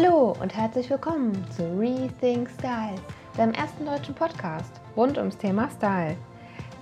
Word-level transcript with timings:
Hallo 0.00 0.32
und 0.40 0.56
herzlich 0.56 0.88
willkommen 0.90 1.44
zu 1.50 1.76
Rethink 1.76 2.48
Style, 2.50 2.94
deinem 3.36 3.52
ersten 3.52 3.84
deutschen 3.84 4.14
Podcast 4.14 4.80
rund 4.96 5.18
ums 5.18 5.36
Thema 5.36 5.68
Style. 5.76 6.16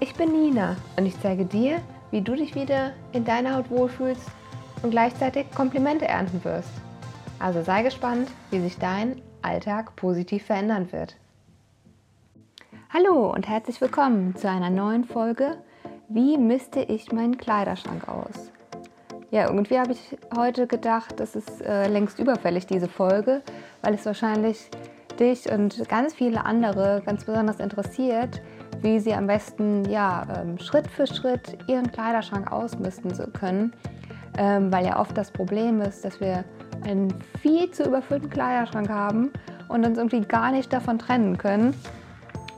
Ich 0.01 0.13
bin 0.17 0.33
Nina 0.33 0.77
und 0.99 1.07
ich 1.07 1.19
zeige 1.23 1.47
dir, 1.47 1.81
wie 2.11 2.21
du 2.21 2.35
dich 2.35 2.55
wieder 2.55 2.93
in 3.13 3.25
deiner 3.25 3.57
Haut 3.57 3.71
wohlfühlst 3.71 4.31
und 4.83 4.91
gleichzeitig 4.91 5.51
Komplimente 5.53 6.07
ernten 6.07 6.45
wirst. 6.45 6.69
Also 7.39 7.63
sei 7.63 7.85
gespannt, 7.85 8.29
wie 8.51 8.61
sich 8.61 8.77
dein 8.77 9.23
Alltag 9.41 9.97
positiv 9.97 10.45
verändern 10.45 10.93
wird. 10.93 11.17
Hallo 12.93 13.33
und 13.33 13.49
herzlich 13.49 13.81
willkommen 13.81 14.37
zu 14.37 14.51
einer 14.51 14.69
neuen 14.69 15.05
Folge 15.05 15.57
Wie 16.11 16.37
misste 16.37 16.81
ich 16.81 17.13
meinen 17.13 17.39
Kleiderschrank 17.39 18.09
aus? 18.09 18.53
Ja, 19.31 19.47
irgendwie 19.47 19.79
habe 19.79 19.93
ich 19.93 20.17
heute 20.37 20.67
gedacht, 20.67 21.19
das 21.19 21.35
ist 21.35 21.61
äh, 21.61 21.89
längst 21.89 22.19
überfällig, 22.19 22.67
diese 22.67 22.89
Folge, 22.89 23.43
weil 23.83 23.95
es 23.95 24.07
wahrscheinlich 24.07 24.71
dich 25.19 25.51
und 25.51 25.89
ganz 25.89 26.15
viele 26.15 26.45
andere 26.45 27.03
ganz 27.05 27.25
besonders 27.25 27.59
interessiert, 27.59 28.41
wie 28.83 29.01
sie 29.01 29.15
am 29.15 29.27
besten 29.27 29.85
ja, 29.91 30.27
ähm, 30.37 30.59
Schritt 30.59 30.87
für 30.89 31.07
Schritt 31.07 31.59
ihren 31.67 31.91
Kleiderschrank 31.91 32.53
ausmisten 32.53 33.13
können. 33.33 33.73
Ähm, 34.39 34.71
weil 34.71 34.85
ja 34.85 35.01
oft 35.01 35.17
das 35.17 35.31
Problem 35.31 35.81
ist, 35.81 36.05
dass 36.05 36.21
wir 36.21 36.45
einen 36.85 37.13
viel 37.41 37.71
zu 37.71 37.85
überfüllten 37.85 38.31
Kleiderschrank 38.31 38.91
haben 38.91 39.33
und 39.69 39.85
uns 39.85 39.99
irgendwie 39.99 40.21
gar 40.21 40.53
nicht 40.53 40.73
davon 40.73 40.99
trennen 40.99 41.39
können. 41.39 41.75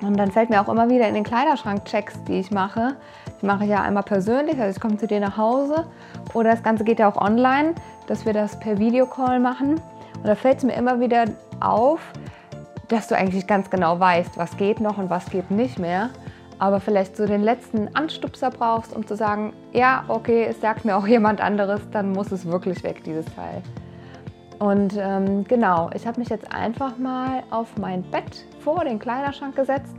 Und 0.01 0.17
dann 0.17 0.31
fällt 0.31 0.51
mir 0.51 0.61
auch 0.61 0.69
immer 0.69 0.91
wieder 0.91 1.09
in 1.09 1.15
den 1.15 1.25
Kleiderschrank-Checks, 1.25 2.25
die 2.25 2.41
ich 2.41 2.51
mache. 2.51 2.97
Mache 3.43 3.65
ich 3.65 3.71
ja 3.71 3.83
einmal 3.83 4.03
persönlich, 4.03 4.59
also 4.61 4.77
ich 4.77 4.81
komme 4.81 4.97
zu 4.97 5.07
dir 5.07 5.21
nach 5.21 5.37
Hause. 5.37 5.87
Oder 6.35 6.51
das 6.51 6.63
Ganze 6.63 6.85
geht 6.85 6.99
ja 6.99 7.09
auch 7.09 7.17
online, 7.17 7.75
dass 8.07 8.27
wir 8.27 8.33
das 8.33 8.59
per 8.59 8.79
Videocall 8.79 9.39
machen. 9.39 9.81
Und 10.17 10.27
da 10.27 10.35
fällt 10.35 10.59
es 10.59 10.65
mir 10.65 10.75
immer 10.75 10.99
wieder 11.01 11.27
auf, 11.61 12.01
dass 12.89 13.09
du 13.09 13.17
eigentlich 13.17 13.47
ganz 13.47 13.71
genau 13.71 14.01
weißt, 14.01 14.37
was 14.39 14.57
geht 14.57 14.81
noch 14.81 14.99
und 14.99 15.11
was 15.11 15.31
geht 15.31 15.51
nicht 15.51 15.79
mehr. 15.79 16.11
Aber 16.59 16.81
vielleicht 16.81 17.17
so 17.17 17.27
den 17.27 17.43
letzten 17.43 17.95
Anstupser 17.95 18.51
brauchst, 18.51 18.95
um 18.95 19.07
zu 19.07 19.15
sagen, 19.15 19.53
ja, 19.73 20.05
okay, 20.09 20.47
es 20.49 20.61
sagt 20.61 20.85
mir 20.85 20.97
auch 20.97 21.07
jemand 21.07 21.41
anderes, 21.41 21.81
dann 21.93 22.11
muss 22.11 22.33
es 22.33 22.47
wirklich 22.47 22.83
weg, 22.83 23.05
dieses 23.05 23.27
Teil. 23.37 23.63
Und 24.59 24.97
ähm, 24.99 25.45
genau, 25.45 25.89
ich 25.95 26.05
habe 26.07 26.19
mich 26.19 26.31
jetzt 26.31 26.53
einfach 26.53 26.99
mal 26.99 27.45
auf 27.51 27.77
mein 27.79 28.03
Bett 28.03 28.45
vor 28.59 28.85
den 28.85 28.99
Kleiderschrank 28.99 29.55
gesetzt. 29.55 29.95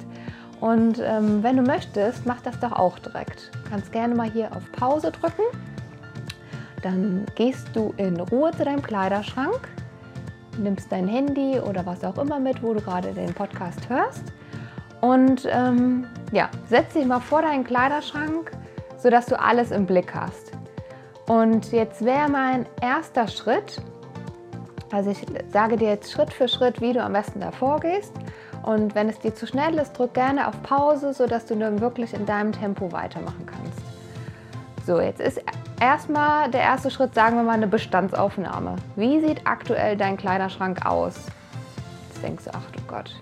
Und 0.61 0.99
ähm, 0.99 1.41
wenn 1.41 1.55
du 1.55 1.63
möchtest, 1.63 2.25
mach 2.25 2.41
das 2.41 2.59
doch 2.59 2.73
auch 2.73 2.99
direkt. 2.99 3.51
Du 3.53 3.69
kannst 3.69 3.91
gerne 3.91 4.13
mal 4.13 4.29
hier 4.29 4.53
auf 4.55 4.69
Pause 4.73 5.11
drücken. 5.11 5.43
Dann 6.81 7.25
gehst 7.35 7.67
du 7.73 7.93
in 7.97 8.19
Ruhe 8.19 8.51
zu 8.51 8.63
deinem 8.63 8.81
Kleiderschrank, 8.81 9.67
nimmst 10.57 10.91
dein 10.91 11.07
Handy 11.07 11.59
oder 11.59 11.85
was 11.85 12.03
auch 12.03 12.17
immer 12.17 12.39
mit, 12.39 12.61
wo 12.63 12.73
du 12.73 12.81
gerade 12.81 13.13
den 13.13 13.33
Podcast 13.33 13.89
hörst. 13.89 14.23
Und 15.01 15.47
ähm, 15.49 16.07
ja, 16.31 16.49
setz 16.67 16.93
dich 16.93 17.05
mal 17.05 17.19
vor 17.19 17.41
deinen 17.41 17.63
Kleiderschrank, 17.63 18.51
sodass 18.97 19.27
du 19.27 19.39
alles 19.39 19.71
im 19.71 19.85
Blick 19.85 20.13
hast. 20.13 20.51
Und 21.27 21.71
jetzt 21.71 22.03
wäre 22.03 22.29
mein 22.29 22.65
erster 22.81 23.27
Schritt, 23.27 23.81
also 24.91 25.11
ich 25.11 25.25
sage 25.51 25.77
dir 25.77 25.89
jetzt 25.89 26.11
Schritt 26.11 26.33
für 26.33 26.47
Schritt, 26.47 26.81
wie 26.81 26.93
du 26.93 27.03
am 27.03 27.13
besten 27.13 27.39
davor 27.39 27.79
gehst. 27.79 28.13
Und 28.69 28.93
wenn 28.93 29.09
es 29.09 29.17
dir 29.17 29.33
zu 29.33 29.47
schnell 29.47 29.79
ist, 29.79 29.93
drück 29.93 30.13
gerne 30.13 30.47
auf 30.47 30.61
Pause, 30.61 31.11
sodass 31.11 31.47
du 31.47 31.55
dann 31.55 31.81
wirklich 31.81 32.13
in 32.13 32.27
deinem 32.27 32.51
Tempo 32.51 32.91
weitermachen 32.91 33.47
kannst. 33.47 33.81
So, 34.85 34.99
jetzt 34.99 35.19
ist 35.19 35.41
erstmal 35.81 36.51
der 36.51 36.61
erste 36.61 36.91
Schritt, 36.91 37.15
sagen 37.15 37.35
wir 37.37 37.41
mal, 37.41 37.53
eine 37.53 37.65
Bestandsaufnahme. 37.65 38.75
Wie 38.95 39.21
sieht 39.21 39.41
aktuell 39.47 39.97
dein 39.97 40.17
Kleiderschrank 40.17 40.85
aus? 40.85 41.15
Jetzt 42.09 42.21
denkst 42.21 42.43
du, 42.43 42.51
ach 42.53 42.69
du 42.69 42.79
Gott, 42.83 43.15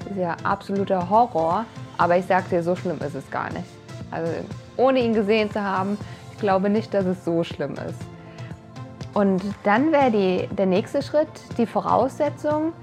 das 0.00 0.12
ist 0.12 0.18
ja 0.18 0.36
absoluter 0.42 1.08
Horror. 1.08 1.64
Aber 1.96 2.18
ich 2.18 2.26
sag 2.26 2.50
dir, 2.50 2.62
so 2.62 2.76
schlimm 2.76 2.98
ist 2.98 3.14
es 3.14 3.30
gar 3.30 3.50
nicht. 3.50 3.64
Also 4.10 4.30
ohne 4.76 5.00
ihn 5.00 5.14
gesehen 5.14 5.50
zu 5.50 5.62
haben, 5.62 5.96
ich 6.32 6.38
glaube 6.38 6.68
nicht, 6.68 6.92
dass 6.92 7.06
es 7.06 7.24
so 7.24 7.44
schlimm 7.44 7.76
ist. 7.88 8.02
Und 9.14 9.42
dann 9.64 9.90
wäre 9.90 10.48
der 10.48 10.66
nächste 10.66 11.00
Schritt 11.00 11.28
die 11.56 11.64
Voraussetzung, 11.64 12.74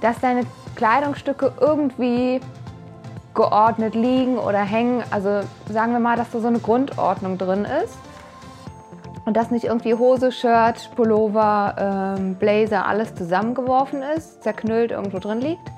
dass 0.00 0.20
deine 0.20 0.46
Kleidungsstücke 0.76 1.52
irgendwie 1.60 2.40
geordnet 3.34 3.94
liegen 3.94 4.38
oder 4.38 4.60
hängen. 4.60 5.02
Also 5.10 5.40
sagen 5.70 5.92
wir 5.92 6.00
mal, 6.00 6.16
dass 6.16 6.30
da 6.30 6.40
so 6.40 6.48
eine 6.48 6.58
Grundordnung 6.58 7.38
drin 7.38 7.64
ist. 7.64 7.96
Und 9.24 9.36
dass 9.36 9.50
nicht 9.50 9.64
irgendwie 9.64 9.94
Hose, 9.94 10.32
Shirt, 10.32 10.90
Pullover, 10.96 12.16
ähm, 12.18 12.36
Blazer, 12.36 12.86
alles 12.86 13.14
zusammengeworfen 13.14 14.02
ist, 14.02 14.42
zerknüllt 14.42 14.90
irgendwo 14.90 15.18
drin 15.18 15.40
liegt. 15.40 15.70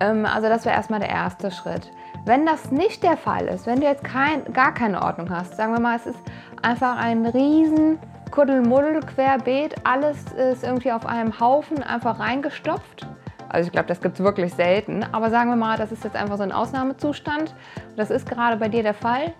Ähm, 0.00 0.24
also 0.24 0.48
das 0.48 0.64
wäre 0.64 0.74
erstmal 0.74 1.00
der 1.00 1.10
erste 1.10 1.50
Schritt. 1.50 1.90
Wenn 2.24 2.46
das 2.46 2.70
nicht 2.70 3.02
der 3.02 3.16
Fall 3.16 3.46
ist, 3.46 3.66
wenn 3.66 3.80
du 3.80 3.86
jetzt 3.86 4.04
kein, 4.04 4.52
gar 4.52 4.72
keine 4.72 5.02
Ordnung 5.02 5.30
hast, 5.30 5.56
sagen 5.56 5.72
wir 5.72 5.80
mal, 5.80 5.96
es 5.96 6.06
ist 6.06 6.18
einfach 6.62 6.96
ein 6.96 7.26
riesen 7.26 7.98
Kuddelmuddel 8.30 9.00
querbeet, 9.00 9.74
alles 9.84 10.24
ist 10.32 10.64
irgendwie 10.64 10.92
auf 10.92 11.06
einem 11.06 11.38
Haufen 11.40 11.82
einfach 11.82 12.18
reingestopft. 12.18 13.06
Also 13.48 13.66
ich 13.66 13.72
glaube, 13.72 13.88
das 13.88 14.00
gibt 14.00 14.18
es 14.18 14.24
wirklich 14.24 14.52
selten. 14.54 15.04
Aber 15.12 15.30
sagen 15.30 15.50
wir 15.50 15.56
mal, 15.56 15.76
das 15.76 15.92
ist 15.92 16.04
jetzt 16.04 16.16
einfach 16.16 16.36
so 16.36 16.42
ein 16.42 16.52
Ausnahmezustand. 16.52 17.54
Das 17.96 18.10
ist 18.10 18.28
gerade 18.28 18.56
bei 18.56 18.68
dir 18.68 18.82
der 18.82 18.94
Fall. 18.94 19.32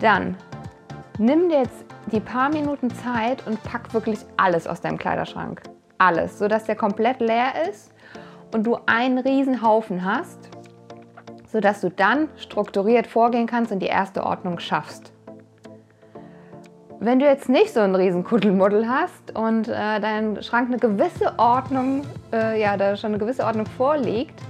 Dann 0.00 0.36
nimm 1.18 1.48
dir 1.48 1.60
jetzt 1.60 1.84
die 2.12 2.20
paar 2.20 2.48
Minuten 2.48 2.90
Zeit 2.90 3.46
und 3.46 3.62
pack 3.62 3.92
wirklich 3.92 4.20
alles 4.36 4.66
aus 4.66 4.80
deinem 4.80 4.98
Kleiderschrank. 4.98 5.62
Alles, 5.98 6.38
sodass 6.38 6.64
der 6.64 6.76
komplett 6.76 7.20
leer 7.20 7.68
ist 7.68 7.92
und 8.52 8.66
du 8.66 8.78
einen 8.86 9.18
riesen 9.18 9.62
Haufen 9.62 10.04
hast, 10.04 10.50
sodass 11.46 11.80
du 11.80 11.90
dann 11.90 12.28
strukturiert 12.36 13.06
vorgehen 13.06 13.46
kannst 13.46 13.72
und 13.72 13.80
die 13.80 13.86
erste 13.86 14.24
Ordnung 14.24 14.58
schaffst. 14.58 15.12
Wenn 16.98 17.18
du 17.18 17.26
jetzt 17.26 17.50
nicht 17.50 17.74
so 17.74 17.80
einen 17.80 17.94
riesen 17.94 18.24
Kuddelmuddel 18.24 18.88
hast 18.88 19.36
und 19.36 19.68
äh, 19.68 20.00
dein 20.00 20.42
Schrank 20.42 20.68
eine 20.68 20.78
gewisse 20.78 21.38
Ordnung, 21.38 22.02
äh, 22.32 22.58
ja, 22.58 22.78
da 22.78 22.96
schon 22.96 23.10
eine 23.10 23.18
gewisse 23.18 23.44
Ordnung 23.44 23.66
vorliegt, 23.66 24.40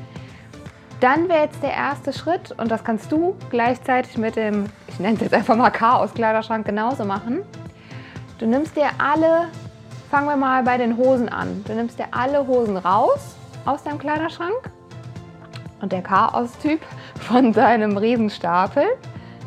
dann 1.00 1.28
wäre 1.28 1.42
jetzt 1.42 1.60
der 1.60 1.72
erste 1.72 2.12
Schritt, 2.12 2.54
und 2.56 2.70
das 2.70 2.84
kannst 2.84 3.10
du 3.10 3.34
gleichzeitig 3.50 4.16
mit 4.16 4.36
dem, 4.36 4.66
ich 4.86 5.00
nenne 5.00 5.14
es 5.14 5.22
jetzt 5.22 5.34
einfach 5.34 5.56
mal 5.56 5.70
Chaos-Kleiderschrank 5.70 6.64
genauso 6.64 7.04
machen. 7.04 7.42
Du 8.38 8.46
nimmst 8.46 8.76
dir 8.76 8.90
alle, 8.98 9.48
fangen 10.08 10.28
wir 10.28 10.36
mal 10.36 10.62
bei 10.62 10.78
den 10.78 10.96
Hosen 10.96 11.28
an, 11.28 11.64
du 11.66 11.74
nimmst 11.74 11.98
dir 11.98 12.06
alle 12.12 12.46
Hosen 12.46 12.76
raus 12.76 13.34
aus 13.64 13.82
deinem 13.82 13.98
Kleiderschrank 13.98 14.70
und 15.82 15.90
der 15.90 16.02
Chaos-Typ 16.02 16.80
von 17.20 17.52
deinem 17.52 17.96
Riesenstapel, 17.96 18.84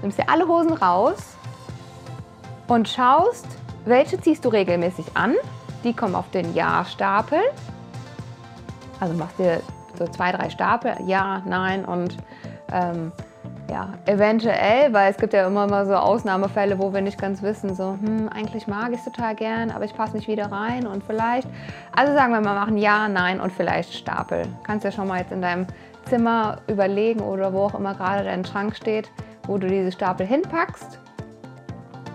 nimmst 0.01 0.17
dir 0.17 0.29
alle 0.29 0.45
Hosen 0.45 0.73
raus 0.73 1.37
und 2.69 2.87
schaust, 2.87 3.47
welche 3.85 4.19
ziehst 4.21 4.45
du 4.45 4.49
regelmäßig 4.49 5.05
an. 5.15 5.35
Die 5.83 5.93
kommen 5.93 6.15
auf 6.15 6.29
den 6.31 6.53
Ja-Stapel. 6.53 7.39
Also 8.99 9.13
machst 9.15 9.39
dir 9.39 9.61
so 9.97 10.07
zwei, 10.07 10.31
drei 10.31 10.49
Stapel, 10.49 10.93
ja, 11.05 11.41
nein 11.45 11.83
und 11.83 12.17
ähm, 12.71 13.11
ja, 13.69 13.93
eventuell, 14.05 14.91
weil 14.93 15.11
es 15.11 15.17
gibt 15.17 15.33
ja 15.33 15.45
immer 15.47 15.67
mal 15.67 15.85
so 15.85 15.95
Ausnahmefälle, 15.95 16.79
wo 16.79 16.93
wir 16.93 17.01
nicht 17.01 17.19
ganz 17.19 17.41
wissen, 17.41 17.75
so, 17.75 17.97
hm, 18.01 18.29
eigentlich 18.29 18.67
mag 18.67 18.91
ich 18.91 18.99
es 18.99 19.05
total 19.05 19.35
gern, 19.35 19.71
aber 19.71 19.85
ich 19.85 19.95
passe 19.95 20.15
nicht 20.15 20.27
wieder 20.27 20.51
rein 20.51 20.87
und 20.87 21.03
vielleicht. 21.03 21.47
Also 21.95 22.13
sagen 22.13 22.33
wir 22.33 22.41
mal, 22.41 22.55
machen 22.55 22.77
ja, 22.77 23.07
nein 23.07 23.39
und 23.39 23.51
vielleicht 23.51 23.93
Stapel. 23.93 24.43
Kannst 24.63 24.85
ja 24.85 24.91
schon 24.91 25.07
mal 25.07 25.19
jetzt 25.19 25.31
in 25.31 25.41
deinem 25.41 25.67
Zimmer 26.05 26.59
überlegen 26.67 27.21
oder 27.21 27.53
wo 27.53 27.63
auch 27.63 27.75
immer 27.75 27.93
gerade 27.93 28.23
dein 28.23 28.43
Schrank 28.43 28.75
steht, 28.75 29.09
wo 29.45 29.57
du 29.57 29.67
diese 29.67 29.91
Stapel 29.91 30.25
hinpackst. 30.25 30.98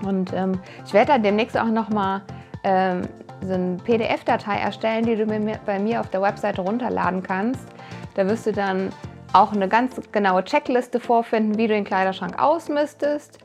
Und 0.04 0.32
ähm, 0.32 0.60
ich 0.84 0.92
werde 0.92 1.12
dann 1.12 1.22
demnächst 1.22 1.58
auch 1.58 1.66
nochmal 1.66 2.22
ähm, 2.62 3.02
so 3.42 3.54
eine 3.54 3.76
PDF-Datei 3.84 4.56
erstellen, 4.58 5.04
die 5.04 5.16
du 5.16 5.26
mir, 5.26 5.58
bei 5.64 5.78
mir 5.78 6.00
auf 6.00 6.08
der 6.10 6.22
Webseite 6.22 6.62
runterladen 6.62 7.22
kannst. 7.22 7.66
Da 8.14 8.26
wirst 8.26 8.46
du 8.46 8.52
dann 8.52 8.90
auch 9.32 9.52
eine 9.52 9.68
ganz 9.68 10.00
genaue 10.12 10.44
Checkliste 10.44 11.00
vorfinden, 11.00 11.58
wie 11.58 11.66
du 11.66 11.74
den 11.74 11.84
Kleiderschrank 11.84 12.40
ausmistest 12.40 13.38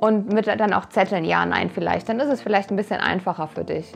und 0.00 0.32
mit 0.32 0.46
dann 0.46 0.72
auch 0.72 0.86
Zetteln, 0.86 1.24
ja, 1.24 1.44
nein, 1.44 1.70
vielleicht. 1.70 2.08
Dann 2.08 2.20
ist 2.20 2.28
es 2.28 2.42
vielleicht 2.42 2.70
ein 2.70 2.76
bisschen 2.76 3.00
einfacher 3.00 3.48
für 3.48 3.64
dich. 3.64 3.92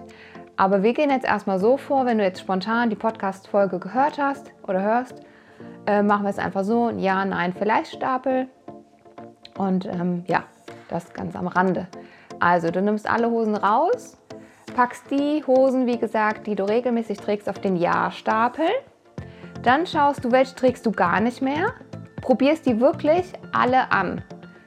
Aber 0.56 0.82
wir 0.82 0.93
gehen 0.93 1.11
jetzt 1.11 1.25
erstmal 1.25 1.58
so 1.58 1.79
vor, 1.79 2.05
wenn 2.05 2.19
du 2.19 2.25
jetzt 2.25 2.40
spontan 2.40 2.90
die 2.90 2.96
Podcast-Folge 2.96 3.79
gehört 3.79 4.19
hast 4.19 4.52
oder 4.69 4.82
hörst, 4.82 5.23
äh, 5.87 6.02
machen 6.02 6.25
wir 6.25 6.31
es 6.31 6.38
einfach 6.38 6.64
so, 6.64 6.90
ja, 6.90 7.25
nein, 7.25 7.55
vielleicht 7.58 7.94
Stapel. 7.94 8.46
Und 9.56 9.87
ähm, 9.87 10.25
ja, 10.26 10.44
das 10.90 11.12
ganz 11.12 11.37
am 11.37 11.46
Rande. 11.46 11.87
Also, 12.38 12.70
du 12.70 12.81
nimmst 12.81 13.08
alle 13.08 13.31
Hosen 13.31 13.54
raus, 13.54 14.16
packst 14.75 15.10
die 15.10 15.44
Hosen, 15.46 15.87
wie 15.87 15.98
gesagt, 15.98 16.46
die 16.46 16.54
du 16.54 16.64
regelmäßig 16.64 17.19
trägst, 17.19 17.48
auf 17.48 17.58
den 17.58 17.76
Ja-Stapel. 17.76 18.66
Dann 19.62 19.87
schaust 19.87 20.25
du, 20.25 20.32
welche 20.32 20.54
trägst 20.54 20.87
du 20.87 20.92
gar 20.92 21.20
nicht 21.20 21.42
mehr. 21.42 21.75
Probierst 22.22 22.66
die 22.66 22.81
wirklich 22.81 23.32
alle 23.52 23.92
an. 23.92 24.22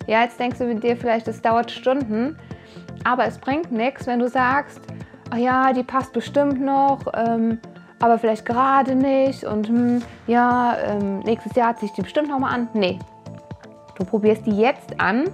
Ja, 0.08 0.24
jetzt 0.24 0.40
denkst 0.40 0.60
du 0.60 0.66
mit 0.66 0.84
dir 0.84 0.98
vielleicht, 0.98 1.28
es 1.28 1.42
dauert 1.42 1.72
Stunden, 1.72 2.38
aber 3.04 3.26
es 3.26 3.38
bringt 3.38 3.72
nichts, 3.72 4.06
wenn 4.06 4.20
du 4.20 4.28
sagst, 4.28 4.82
ach 5.30 5.38
ja, 5.38 5.72
die 5.72 5.84
passt 5.84 6.14
bestimmt 6.14 6.62
noch, 6.62 7.00
ähm, 7.14 7.60
aber 8.00 8.20
vielleicht 8.20 8.46
gerade 8.46 8.96
nicht 8.96 9.46
und 9.46 9.68
hm, 9.68 10.02
ja, 10.28 10.76
ähm, 10.86 11.20
nächstes 11.20 11.56
Jahr 11.56 11.76
ziehe 11.78 11.90
ich 11.90 11.96
die 11.96 12.02
bestimmt 12.02 12.28
nochmal 12.28 12.54
an. 12.54 12.68
Nee, 12.74 13.00
du 13.98 14.04
probierst 14.04 14.46
die 14.46 14.58
jetzt 14.58 15.00
an, 15.00 15.26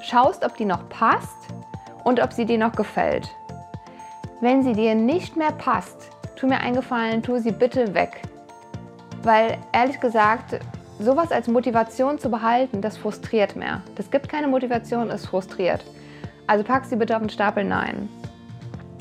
schaust, 0.00 0.44
ob 0.44 0.56
die 0.56 0.64
noch 0.64 0.88
passt 0.88 1.36
und 2.04 2.22
ob 2.22 2.32
sie 2.32 2.44
dir 2.44 2.58
noch 2.58 2.72
gefällt. 2.72 3.28
Wenn 4.40 4.62
sie 4.62 4.74
dir 4.74 4.94
nicht 4.94 5.36
mehr 5.36 5.52
passt, 5.52 6.10
tu 6.36 6.46
mir 6.46 6.60
einen 6.60 6.76
Gefallen, 6.76 7.22
tu 7.22 7.38
sie 7.38 7.52
bitte 7.52 7.94
weg. 7.94 8.22
Weil 9.22 9.58
ehrlich 9.72 9.98
gesagt, 9.98 10.60
sowas 10.98 11.32
als 11.32 11.48
Motivation 11.48 12.18
zu 12.18 12.30
behalten, 12.30 12.80
das 12.80 12.96
frustriert 12.96 13.56
mehr. 13.56 13.82
Das 13.96 14.10
gibt 14.10 14.28
keine 14.28 14.46
Motivation, 14.46 15.10
es 15.10 15.26
frustriert. 15.26 15.84
Also 16.46 16.64
pack 16.64 16.84
sie 16.84 16.96
bitte 16.96 17.16
auf 17.16 17.22
den 17.22 17.30
Stapel 17.30 17.64
Nein. 17.64 18.08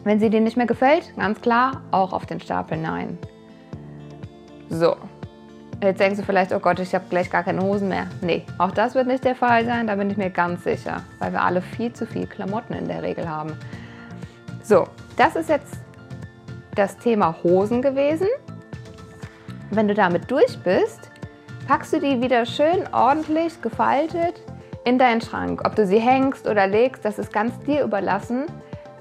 Wenn 0.03 0.19
sie 0.19 0.29
dir 0.29 0.41
nicht 0.41 0.57
mehr 0.57 0.65
gefällt, 0.65 1.15
ganz 1.15 1.41
klar, 1.41 1.81
auch 1.91 2.13
auf 2.13 2.25
den 2.25 2.39
Stapel 2.39 2.77
Nein. 2.77 3.17
So. 4.69 4.95
Jetzt 5.81 5.99
denkst 5.99 6.17
du 6.17 6.23
vielleicht, 6.23 6.53
oh 6.53 6.59
Gott, 6.59 6.79
ich 6.79 6.95
habe 6.95 7.05
gleich 7.09 7.29
gar 7.29 7.43
keine 7.43 7.61
Hosen 7.61 7.89
mehr. 7.89 8.07
Nee, 8.21 8.45
auch 8.57 8.71
das 8.71 8.95
wird 8.95 9.07
nicht 9.07 9.23
der 9.23 9.35
Fall 9.35 9.65
sein, 9.65 9.87
da 9.87 9.95
bin 9.95 10.09
ich 10.09 10.17
mir 10.17 10.29
ganz 10.29 10.63
sicher, 10.63 11.03
weil 11.19 11.31
wir 11.33 11.41
alle 11.41 11.61
viel 11.61 11.91
zu 11.91 12.05
viel 12.05 12.27
Klamotten 12.27 12.73
in 12.73 12.87
der 12.87 13.03
Regel 13.03 13.29
haben. 13.29 13.57
So, 14.63 14.87
das 15.17 15.35
ist 15.35 15.49
jetzt 15.49 15.75
das 16.75 16.97
Thema 16.97 17.35
Hosen 17.43 17.81
gewesen. 17.81 18.27
Wenn 19.69 19.87
du 19.87 19.93
damit 19.93 20.31
durch 20.31 20.57
bist, 20.59 21.11
packst 21.67 21.93
du 21.93 21.99
die 21.99 22.21
wieder 22.21 22.45
schön 22.45 22.87
ordentlich 22.93 23.61
gefaltet 23.61 24.41
in 24.85 24.97
deinen 24.97 25.21
Schrank. 25.21 25.61
Ob 25.65 25.75
du 25.75 25.85
sie 25.85 25.99
hängst 25.99 26.47
oder 26.47 26.67
legst, 26.67 27.03
das 27.03 27.19
ist 27.19 27.33
ganz 27.33 27.57
dir 27.59 27.83
überlassen. 27.83 28.45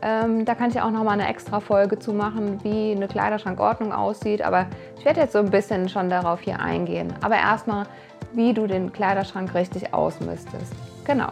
Ähm, 0.07 0.45
da 0.45 0.55
kann 0.55 0.69
ich 0.69 0.79
auch 0.83 0.91
noch 0.91 1.03
mal 1.03 1.13
eine 1.13 1.27
extra 1.27 1.61
Folge 1.61 1.99
zu 1.99 2.13
machen, 2.13 2.63
wie 2.63 2.93
eine 2.93 3.09
Kleiderschrankordnung 3.09 3.91
aussieht. 3.91 4.43
Aber 4.43 4.67
ich 4.99 5.05
werde 5.07 5.21
jetzt 5.21 5.33
so 5.33 5.39
ein 5.39 5.51
bisschen 5.51 5.89
schon 5.89 6.11
darauf 6.11 6.43
hier 6.43 6.61
eingehen. 6.61 7.15
Aber 7.23 7.37
erstmal, 7.37 7.87
wie 8.35 8.53
du 8.53 8.67
den 8.67 8.93
Kleiderschrank 8.93 9.55
richtig 9.55 9.95
ausmistest. 9.95 10.75
Genau. 11.07 11.29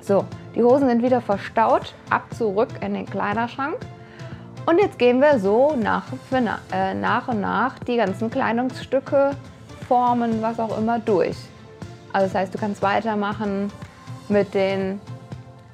So, 0.00 0.26
die 0.54 0.62
Hosen 0.62 0.88
sind 0.88 1.02
wieder 1.02 1.22
verstaut, 1.22 1.94
ab 2.10 2.24
zurück 2.34 2.68
in 2.82 2.92
den 2.92 3.06
Kleiderschrank. 3.06 3.76
Und 4.66 4.78
jetzt 4.78 4.98
gehen 4.98 5.20
wir 5.20 5.38
so 5.38 5.74
nach, 5.74 6.04
äh, 6.70 6.92
nach 6.92 7.28
und 7.28 7.40
nach 7.40 7.78
die 7.78 7.96
ganzen 7.96 8.30
Kleidungsstücke, 8.30 9.30
Formen, 9.88 10.42
was 10.42 10.60
auch 10.60 10.76
immer 10.76 10.98
durch. 10.98 11.36
Also 12.12 12.26
das 12.26 12.34
heißt, 12.34 12.54
du 12.54 12.58
kannst 12.58 12.82
weitermachen 12.82 13.72
mit 14.28 14.52
den 14.52 15.00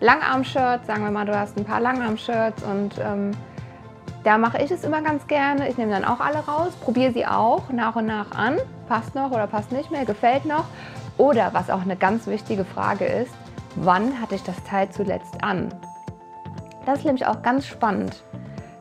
Langarm-Shirts, 0.01 0.87
sagen 0.87 1.05
wir 1.05 1.11
mal, 1.11 1.27
du 1.27 1.39
hast 1.39 1.57
ein 1.59 1.65
paar 1.65 1.81
Langarm-Shirts 1.81 2.63
und 2.63 2.99
ähm, 2.99 3.33
da 4.25 4.39
mache 4.39 4.63
ich 4.63 4.71
es 4.71 4.85
immer 4.85 5.03
ganz 5.03 5.27
gerne. 5.27 5.69
Ich 5.69 5.77
nehme 5.77 5.93
dann 5.93 6.05
auch 6.05 6.21
alle 6.21 6.39
raus, 6.39 6.73
probiere 6.81 7.13
sie 7.13 7.27
auch 7.27 7.71
nach 7.71 7.97
und 7.97 8.07
nach 8.07 8.33
an. 8.33 8.59
Passt 8.89 9.15
noch 9.15 9.31
oder 9.31 9.47
passt 9.47 9.73
nicht 9.73 9.91
mehr, 9.91 10.05
gefällt 10.05 10.45
noch. 10.45 10.65
Oder 11.19 11.53
was 11.53 11.71
auch 11.71 11.83
eine 11.83 11.97
ganz 11.97 12.27
wichtige 12.27 12.65
Frage 12.65 13.05
ist, 13.05 13.33
wann 13.77 14.21
hatte 14.21 14.35
ich 14.35 14.43
das 14.43 14.57
Teil 14.65 14.89
zuletzt 14.91 15.43
an? 15.43 15.69
Das 16.87 17.01
ist 17.01 17.05
nämlich 17.05 17.27
auch 17.27 17.43
ganz 17.43 17.67
spannend. 17.67 18.23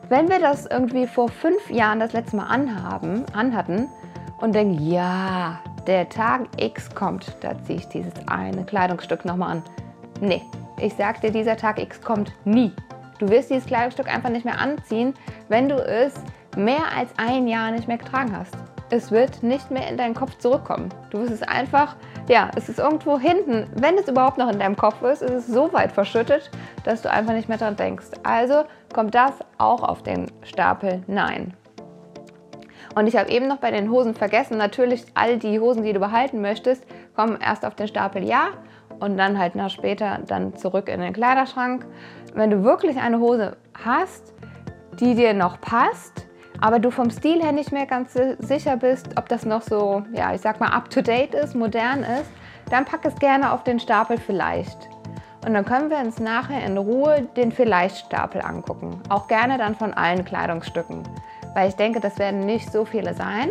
Wenn 0.08 0.28
wir 0.28 0.40
das 0.40 0.66
irgendwie 0.66 1.06
vor 1.06 1.28
fünf 1.28 1.70
Jahren 1.70 2.00
das 2.00 2.12
letzte 2.12 2.36
Mal 2.36 2.46
anhaben, 2.46 3.24
anhatten 3.34 3.88
und 4.40 4.54
denken, 4.54 4.90
ja, 4.90 5.60
der 5.86 6.08
Tag 6.08 6.48
X 6.56 6.94
kommt, 6.94 7.36
da 7.40 7.62
ziehe 7.62 7.78
ich 7.78 7.88
dieses 7.88 8.14
eine 8.26 8.64
Kleidungsstück 8.64 9.24
nochmal 9.24 9.52
an. 9.52 9.62
Nee, 10.20 10.42
ich 10.82 10.94
sag 10.94 11.20
dir, 11.20 11.30
dieser 11.30 11.56
Tag 11.56 11.80
X 11.80 12.00
kommt 12.00 12.32
nie. 12.44 12.72
Du 13.18 13.28
wirst 13.28 13.50
dieses 13.50 13.66
Kleidungsstück 13.66 14.12
einfach 14.12 14.30
nicht 14.30 14.44
mehr 14.44 14.58
anziehen, 14.58 15.14
wenn 15.48 15.68
du 15.68 15.76
es 15.76 16.14
mehr 16.56 16.92
als 16.96 17.10
ein 17.18 17.46
Jahr 17.46 17.70
nicht 17.70 17.86
mehr 17.86 17.98
getragen 17.98 18.36
hast. 18.36 18.54
Es 18.92 19.10
wird 19.10 19.42
nicht 19.42 19.70
mehr 19.70 19.88
in 19.88 19.96
deinen 19.96 20.14
Kopf 20.14 20.38
zurückkommen. 20.38 20.88
Du 21.10 21.20
wirst 21.20 21.30
es 21.30 21.42
einfach, 21.42 21.96
ja, 22.28 22.50
es 22.56 22.68
ist 22.68 22.78
irgendwo 22.78 23.18
hinten. 23.18 23.66
Wenn 23.76 23.96
es 23.98 24.08
überhaupt 24.08 24.38
noch 24.38 24.50
in 24.50 24.58
deinem 24.58 24.76
Kopf 24.76 25.02
ist, 25.02 25.22
ist 25.22 25.30
es 25.30 25.46
so 25.46 25.72
weit 25.72 25.92
verschüttet, 25.92 26.50
dass 26.82 27.02
du 27.02 27.10
einfach 27.10 27.34
nicht 27.34 27.48
mehr 27.48 27.58
dran 27.58 27.76
denkst. 27.76 28.06
Also 28.24 28.64
kommt 28.92 29.14
das 29.14 29.32
auch 29.58 29.82
auf 29.82 30.02
den 30.02 30.26
Stapel 30.42 31.02
Nein. 31.06 31.54
Und 32.96 33.06
ich 33.06 33.16
habe 33.16 33.30
eben 33.30 33.46
noch 33.46 33.58
bei 33.58 33.70
den 33.70 33.90
Hosen 33.90 34.14
vergessen, 34.14 34.56
natürlich 34.56 35.04
all 35.14 35.38
die 35.38 35.60
Hosen, 35.60 35.84
die 35.84 35.92
du 35.92 36.00
behalten 36.00 36.40
möchtest, 36.40 36.84
kommen 37.14 37.38
erst 37.40 37.64
auf 37.64 37.76
den 37.76 37.86
Stapel 37.86 38.24
Ja 38.24 38.48
und 39.00 39.16
dann 39.16 39.38
halt 39.38 39.54
nach 39.54 39.70
später 39.70 40.20
dann 40.26 40.56
zurück 40.56 40.88
in 40.88 41.00
den 41.00 41.12
Kleiderschrank. 41.12 41.86
Wenn 42.34 42.50
du 42.50 42.62
wirklich 42.62 42.98
eine 42.98 43.18
Hose 43.18 43.56
hast, 43.82 44.34
die 45.00 45.14
dir 45.14 45.34
noch 45.34 45.60
passt, 45.60 46.26
aber 46.60 46.78
du 46.78 46.90
vom 46.90 47.10
Stil 47.10 47.42
her 47.42 47.52
nicht 47.52 47.72
mehr 47.72 47.86
ganz 47.86 48.16
sicher 48.38 48.76
bist, 48.76 49.08
ob 49.16 49.28
das 49.28 49.46
noch 49.46 49.62
so, 49.62 50.02
ja, 50.12 50.34
ich 50.34 50.42
sag 50.42 50.60
mal, 50.60 50.68
up 50.68 50.90
to 50.90 51.00
date 51.00 51.34
ist, 51.34 51.54
modern 51.54 52.02
ist, 52.02 52.30
dann 52.70 52.84
pack 52.84 53.04
es 53.04 53.14
gerne 53.16 53.52
auf 53.52 53.64
den 53.64 53.80
Stapel 53.80 54.18
vielleicht. 54.18 54.88
Und 55.46 55.54
dann 55.54 55.64
können 55.64 55.88
wir 55.88 55.98
uns 55.98 56.18
nachher 56.18 56.64
in 56.64 56.76
Ruhe 56.76 57.26
den 57.34 57.50
Vielleicht-Stapel 57.50 58.42
angucken. 58.42 59.00
Auch 59.08 59.26
gerne 59.26 59.56
dann 59.56 59.74
von 59.74 59.94
allen 59.94 60.24
Kleidungsstücken. 60.24 61.02
Weil 61.54 61.70
ich 61.70 61.76
denke, 61.76 61.98
das 61.98 62.18
werden 62.18 62.40
nicht 62.40 62.70
so 62.70 62.84
viele 62.84 63.14
sein. 63.14 63.50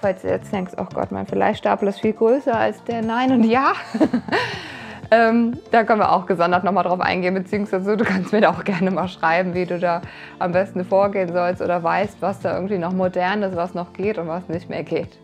Falls 0.00 0.22
du 0.22 0.28
jetzt 0.28 0.52
denkst, 0.52 0.74
oh 0.78 0.86
Gott, 0.94 1.10
mein 1.10 1.26
Vielleicht-Stapel 1.26 1.88
ist 1.88 2.00
viel 2.00 2.12
größer 2.12 2.56
als 2.56 2.82
der 2.84 3.02
Nein 3.02 3.32
und 3.32 3.44
Ja. 3.44 3.72
Ähm, 5.10 5.58
da 5.70 5.84
können 5.84 6.00
wir 6.00 6.10
auch 6.12 6.26
gesondert 6.26 6.64
nochmal 6.64 6.84
drauf 6.84 7.00
eingehen, 7.00 7.34
beziehungsweise 7.34 7.96
du 7.96 8.04
kannst 8.04 8.32
mir 8.32 8.40
da 8.40 8.50
auch 8.50 8.64
gerne 8.64 8.90
mal 8.90 9.08
schreiben, 9.08 9.54
wie 9.54 9.64
du 9.64 9.78
da 9.78 10.02
am 10.38 10.52
besten 10.52 10.84
vorgehen 10.84 11.32
sollst 11.32 11.62
oder 11.62 11.82
weißt, 11.82 12.20
was 12.20 12.40
da 12.40 12.54
irgendwie 12.54 12.78
noch 12.78 12.92
modern 12.92 13.42
ist, 13.42 13.56
was 13.56 13.74
noch 13.74 13.92
geht 13.92 14.18
und 14.18 14.28
was 14.28 14.48
nicht 14.48 14.68
mehr 14.68 14.82
geht. 14.82 15.18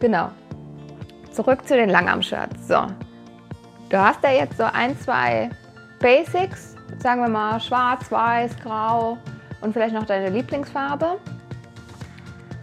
Genau. 0.00 0.30
Zurück 1.32 1.66
zu 1.66 1.76
den 1.76 1.90
Langarm-Shirts. 1.90 2.68
So. 2.68 2.86
Du 3.90 3.98
hast 3.98 4.22
da 4.22 4.30
jetzt 4.30 4.56
so 4.56 4.64
ein, 4.64 4.98
zwei 4.98 5.50
Basics, 6.00 6.74
sagen 6.98 7.20
wir 7.20 7.28
mal 7.28 7.60
schwarz, 7.60 8.10
weiß, 8.10 8.56
grau 8.62 9.18
und 9.60 9.72
vielleicht 9.72 9.94
noch 9.94 10.06
deine 10.06 10.30
Lieblingsfarbe. 10.30 11.18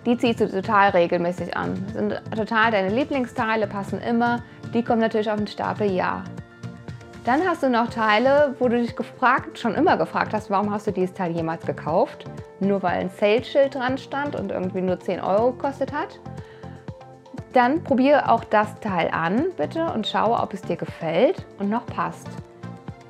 Die 0.06 0.18
ziehst 0.18 0.40
du 0.42 0.50
total 0.50 0.90
regelmäßig 0.90 1.56
an. 1.56 1.76
Sind 1.94 2.22
total 2.36 2.72
deine 2.72 2.90
Lieblingsteile, 2.90 3.68
passen 3.68 4.02
immer. 4.02 4.42
Die 4.74 4.84
kommen 4.84 5.02
natürlich 5.02 5.30
auf 5.30 5.38
den 5.38 5.48
Stapel 5.48 5.92
Ja. 5.92 6.24
Dann 7.23 7.47
hast 7.47 7.62
du 7.62 7.69
noch 7.69 7.88
Teile, 7.88 8.56
wo 8.57 8.68
du 8.68 8.81
dich 8.81 8.95
gefragt, 8.95 9.59
schon 9.59 9.75
immer 9.75 9.95
gefragt 9.95 10.33
hast, 10.33 10.50
warum 10.50 10.71
hast 10.71 10.88
du 10.88 10.91
dieses 10.91 11.13
Teil 11.13 11.31
jemals 11.31 11.63
gekauft? 11.68 12.25
Nur 12.59 12.81
weil 12.81 13.00
ein 13.00 13.12
Sales-Schild 13.12 13.75
dran 13.75 14.00
stand 14.00 14.35
und 14.35 14.51
irgendwie 14.51 14.81
nur 14.81 15.00
10 15.00 15.21
Euro 15.21 15.51
gekostet 15.51 15.94
hat. 15.94 16.19
Dann 17.54 17.83
probiere 17.83 18.28
auch 18.28 18.44
das 18.45 18.80
Teil 18.80 19.09
an, 19.11 19.47
bitte, 19.56 19.85
und 19.94 20.07
schaue, 20.07 20.40
ob 20.40 20.51
es 20.56 20.63
dir 20.63 20.78
gefällt 20.78 21.45
und 21.59 21.69
noch 21.69 21.85
passt. 21.85 22.28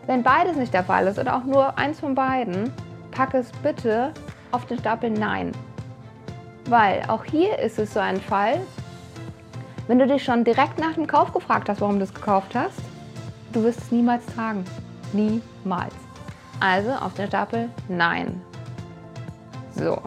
Wenn 0.07 0.23
beides 0.23 0.57
nicht 0.57 0.73
der 0.73 0.83
Fall 0.83 1.07
ist 1.07 1.17
oder 1.17 1.37
auch 1.37 1.45
nur 1.45 1.77
eins 1.77 2.01
von 2.01 2.13
beiden, 2.13 2.73
pack 3.11 3.33
es 3.33 3.49
bitte 3.63 4.11
auf 4.51 4.65
den 4.65 4.79
Stapel 4.79 5.09
Nein. 5.09 5.53
Weil 6.65 7.03
auch 7.07 7.23
hier 7.23 7.57
ist 7.59 7.79
es 7.79 7.93
so 7.93 8.01
ein 8.01 8.19
Fall, 8.19 8.59
wenn 9.87 9.99
du 9.99 10.07
dich 10.07 10.21
schon 10.21 10.43
direkt 10.43 10.79
nach 10.79 10.95
dem 10.95 11.07
Kauf 11.07 11.31
gefragt 11.31 11.69
hast, 11.69 11.79
warum 11.79 11.97
du 11.97 12.03
es 12.03 12.13
gekauft 12.13 12.55
hast, 12.55 12.90
du 13.51 13.63
wirst 13.63 13.79
es 13.79 13.91
niemals 13.91 14.25
tragen. 14.27 14.63
Niemals. 15.13 15.93
Also 16.59 16.91
auf 16.91 17.13
den 17.15 17.27
Stapel 17.27 17.69
Nein. 17.87 18.41
So, 19.75 19.97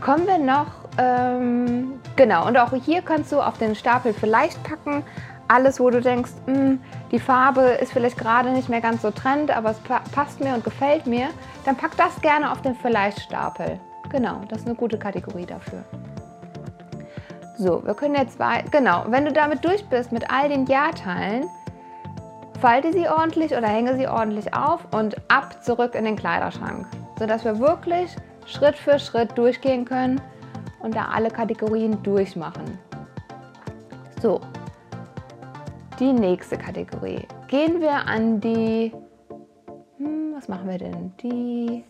kommen 0.00 0.26
wir 0.26 0.38
noch, 0.38 0.66
ähm, 0.96 2.00
genau, 2.16 2.46
und 2.46 2.56
auch 2.56 2.72
hier 2.72 3.02
kannst 3.02 3.32
du 3.32 3.40
auf 3.40 3.58
den 3.58 3.74
Stapel 3.74 4.14
vielleicht 4.14 4.62
packen, 4.62 5.04
alles, 5.48 5.80
wo 5.80 5.90
du 5.90 6.00
denkst, 6.00 6.30
mh, 6.46 6.54
hm, 6.54 6.80
die 7.10 7.18
Farbe 7.18 7.62
ist 7.62 7.92
vielleicht 7.92 8.16
gerade 8.16 8.50
nicht 8.50 8.68
mehr 8.68 8.80
ganz 8.80 9.02
so 9.02 9.10
trend, 9.10 9.50
aber 9.50 9.70
es 9.72 9.78
pa 9.80 10.00
passt 10.12 10.40
mir 10.40 10.54
und 10.54 10.62
gefällt 10.62 11.06
mir, 11.06 11.28
dann 11.64 11.76
pack 11.76 11.96
das 11.96 12.20
gerne 12.20 12.52
auf 12.52 12.62
den 12.62 12.76
Vielleicht-Stapel. 12.76 13.80
Genau, 14.10 14.40
das 14.48 14.60
ist 14.60 14.66
eine 14.66 14.76
gute 14.76 14.96
Kategorie 14.96 15.46
dafür. 15.46 15.82
So, 17.58 17.84
wir 17.84 17.94
können 17.94 18.14
jetzt 18.14 18.38
weiter. 18.38 18.68
Genau, 18.70 19.04
wenn 19.08 19.24
du 19.24 19.32
damit 19.32 19.64
durch 19.64 19.84
bist 19.88 20.12
mit 20.12 20.30
all 20.30 20.48
den 20.48 20.66
Jahrteilen, 20.66 21.44
falte 22.60 22.92
sie 22.92 23.08
ordentlich 23.08 23.52
oder 23.52 23.66
hänge 23.66 23.96
sie 23.96 24.06
ordentlich 24.06 24.52
auf 24.52 24.86
und 24.92 25.16
ab 25.30 25.64
zurück 25.64 25.94
in 25.94 26.04
den 26.04 26.16
Kleiderschrank, 26.16 26.86
sodass 27.18 27.44
wir 27.44 27.58
wirklich 27.58 28.14
Schritt 28.44 28.76
für 28.76 28.98
Schritt 28.98 29.36
durchgehen 29.36 29.84
können 29.84 30.20
und 30.80 30.94
da 30.94 31.06
alle 31.06 31.30
Kategorien 31.30 32.02
durchmachen. 32.02 32.78
So, 34.20 34.40
die 35.98 36.12
nächste 36.12 36.58
Kategorie. 36.58 37.26
Gehen 37.48 37.80
wir 37.80 37.92
an 38.06 38.40
die, 38.40 38.92
hm, 39.96 40.34
was 40.36 40.48
machen 40.48 40.68
wir 40.68 40.78
denn? 40.78 41.12
Die 41.22 41.84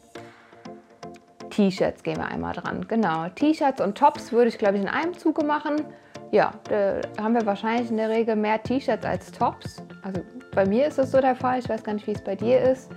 T-Shirts 1.50 2.05
gehen 2.05 2.19
wir 2.19 2.27
einmal 2.27 2.55
dran. 2.55 2.87
Genau, 2.87 3.29
T-Shirts 3.29 3.81
und 3.81 3.99
Tops 3.99 4.31
würde 4.31 4.49
ich, 4.49 4.59
glaube 4.59 4.77
ich, 4.77 4.83
in 4.83 4.89
einem 4.89 5.15
Zuge 5.15 5.45
machen. 5.45 5.85
Ja, 6.31 6.53
da 6.69 7.00
haben 7.21 7.35
wir 7.35 7.45
wahrscheinlich 7.45 7.91
in 7.91 7.97
der 7.97 8.09
Regel 8.09 8.37
mehr 8.37 8.62
T-Shirts 8.62 9.05
als 9.05 9.33
Tops. 9.33 9.83
Also 10.03 10.21
bei 10.52 10.66
mir 10.66 10.87
ist 10.87 10.99
das 10.99 11.11
so 11.11 11.21
der 11.21 11.35
Fall. 11.35 11.59
Ich 11.59 11.69
weiß 11.69 11.83
gar 11.83 11.95
nicht, 11.95 12.07
wie 12.07 12.12
es 12.12 12.23
bei 12.23 12.37
dir 12.37 12.61
ist. 12.61 12.90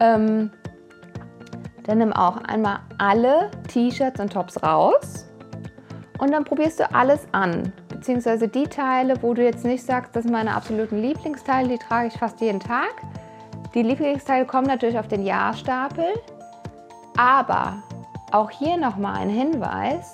Ähm, 0.00 0.50
dann 1.84 1.98
nimm 1.98 2.12
auch 2.12 2.36
einmal 2.44 2.80
alle 2.98 3.50
T-Shirts 3.68 4.20
und 4.20 4.32
Tops 4.32 4.62
raus. 4.62 5.26
Und 6.18 6.32
dann 6.32 6.44
probierst 6.44 6.80
du 6.80 6.94
alles 6.94 7.26
an, 7.32 7.72
beziehungsweise 7.88 8.46
die 8.46 8.68
Teile, 8.68 9.22
wo 9.22 9.32
du 9.32 9.42
jetzt 9.42 9.64
nicht 9.64 9.84
sagst, 9.84 10.14
das 10.14 10.24
sind 10.24 10.32
meine 10.32 10.54
absoluten 10.54 11.00
Lieblingsteile, 11.00 11.68
die 11.68 11.78
trage 11.78 12.08
ich 12.08 12.14
fast 12.14 12.40
jeden 12.42 12.60
Tag. 12.60 12.94
Die 13.74 13.82
Lieblingsteile 13.82 14.44
kommen 14.44 14.66
natürlich 14.66 14.98
auf 14.98 15.08
den 15.08 15.24
Jahrstapel, 15.24 16.04
aber 17.16 17.82
auch 18.32 18.50
hier 18.50 18.76
nochmal 18.76 19.16
ein 19.16 19.30
Hinweis, 19.30 20.12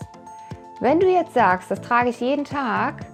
wenn 0.81 1.01
du 1.01 1.09
jetzt 1.09 1.35
sagst, 1.35 1.71
das 1.71 1.81
trage 1.81 2.11
ich 2.11 2.21
jeden 2.21 2.45
Tag 2.45 3.05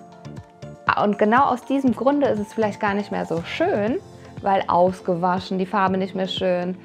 und 1.02 1.18
genau 1.18 1.44
aus 1.44 1.64
diesem 1.64 1.94
Grunde 1.94 2.26
ist 2.26 2.40
es 2.40 2.52
vielleicht 2.52 2.80
gar 2.80 2.94
nicht 2.94 3.12
mehr 3.12 3.24
so 3.24 3.42
schön, 3.42 3.98
weil 4.42 4.64
ausgewaschen, 4.66 5.58
die 5.58 5.66
Farbe 5.66 5.96
nicht 5.96 6.14
mehr 6.14 6.26
schön, 6.26 6.76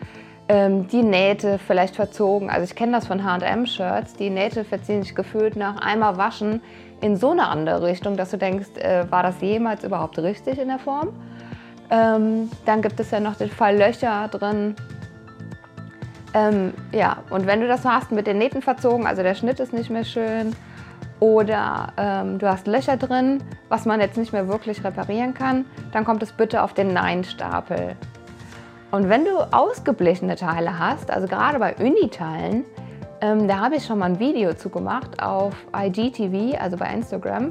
ähm, 0.49 0.87
die 0.87 1.03
Nähte 1.03 1.59
vielleicht 1.59 1.95
verzogen. 1.95 2.49
Also 2.49 2.63
ich 2.63 2.75
kenne 2.75 2.93
das 2.93 3.07
von 3.07 3.23
H&M-Shirts, 3.23 4.13
die 4.13 4.29
Nähte 4.29 4.63
verziehen 4.63 5.03
sich 5.03 5.15
gefühlt 5.15 5.55
nach 5.55 5.81
einmal 5.81 6.17
waschen 6.17 6.61
in 7.01 7.15
so 7.15 7.31
eine 7.31 7.47
andere 7.47 7.83
Richtung, 7.83 8.17
dass 8.17 8.31
du 8.31 8.37
denkst, 8.37 8.77
äh, 8.77 9.05
war 9.09 9.23
das 9.23 9.41
jemals 9.41 9.83
überhaupt 9.83 10.17
richtig 10.19 10.59
in 10.59 10.67
der 10.69 10.79
Form? 10.79 11.09
Ähm, 11.89 12.49
dann 12.65 12.81
gibt 12.81 12.99
es 12.99 13.11
ja 13.11 13.19
noch 13.19 13.35
den 13.35 13.49
Fall 13.49 13.77
Löcher 13.77 14.27
drin. 14.29 14.75
Ähm, 16.33 16.73
ja, 16.91 17.17
und 17.29 17.47
wenn 17.47 17.61
du 17.61 17.67
das 17.67 17.85
hast 17.85 18.11
mit 18.11 18.27
den 18.27 18.37
Nähten 18.37 18.61
verzogen, 18.61 19.07
also 19.07 19.23
der 19.23 19.35
Schnitt 19.35 19.59
ist 19.59 19.73
nicht 19.73 19.89
mehr 19.89 20.03
schön 20.03 20.55
oder 21.19 21.93
ähm, 21.97 22.37
du 22.37 22.47
hast 22.47 22.67
Löcher 22.67 22.97
drin, 22.97 23.43
was 23.69 23.85
man 23.85 23.99
jetzt 23.99 24.17
nicht 24.17 24.33
mehr 24.33 24.47
wirklich 24.47 24.83
reparieren 24.83 25.33
kann, 25.33 25.65
dann 25.91 26.05
kommt 26.05 26.21
es 26.23 26.31
bitte 26.31 26.61
auf 26.61 26.73
den 26.73 26.93
Nein-Stapel. 26.93 27.95
Und 28.91 29.09
wenn 29.09 29.25
du 29.25 29.39
ausgeblichene 29.51 30.35
Teile 30.35 30.79
hast, 30.79 31.11
also 31.11 31.27
gerade 31.27 31.59
bei 31.59 31.75
Uni-Teilen, 31.75 32.65
ähm, 33.19 33.47
da 33.47 33.59
habe 33.59 33.75
ich 33.75 33.85
schon 33.85 33.99
mal 33.99 34.05
ein 34.05 34.19
Video 34.19 34.53
zu 34.53 34.69
gemacht 34.69 35.21
auf 35.21 35.53
IGTV, 35.75 36.59
also 36.59 36.77
bei 36.77 36.93
Instagram. 36.93 37.49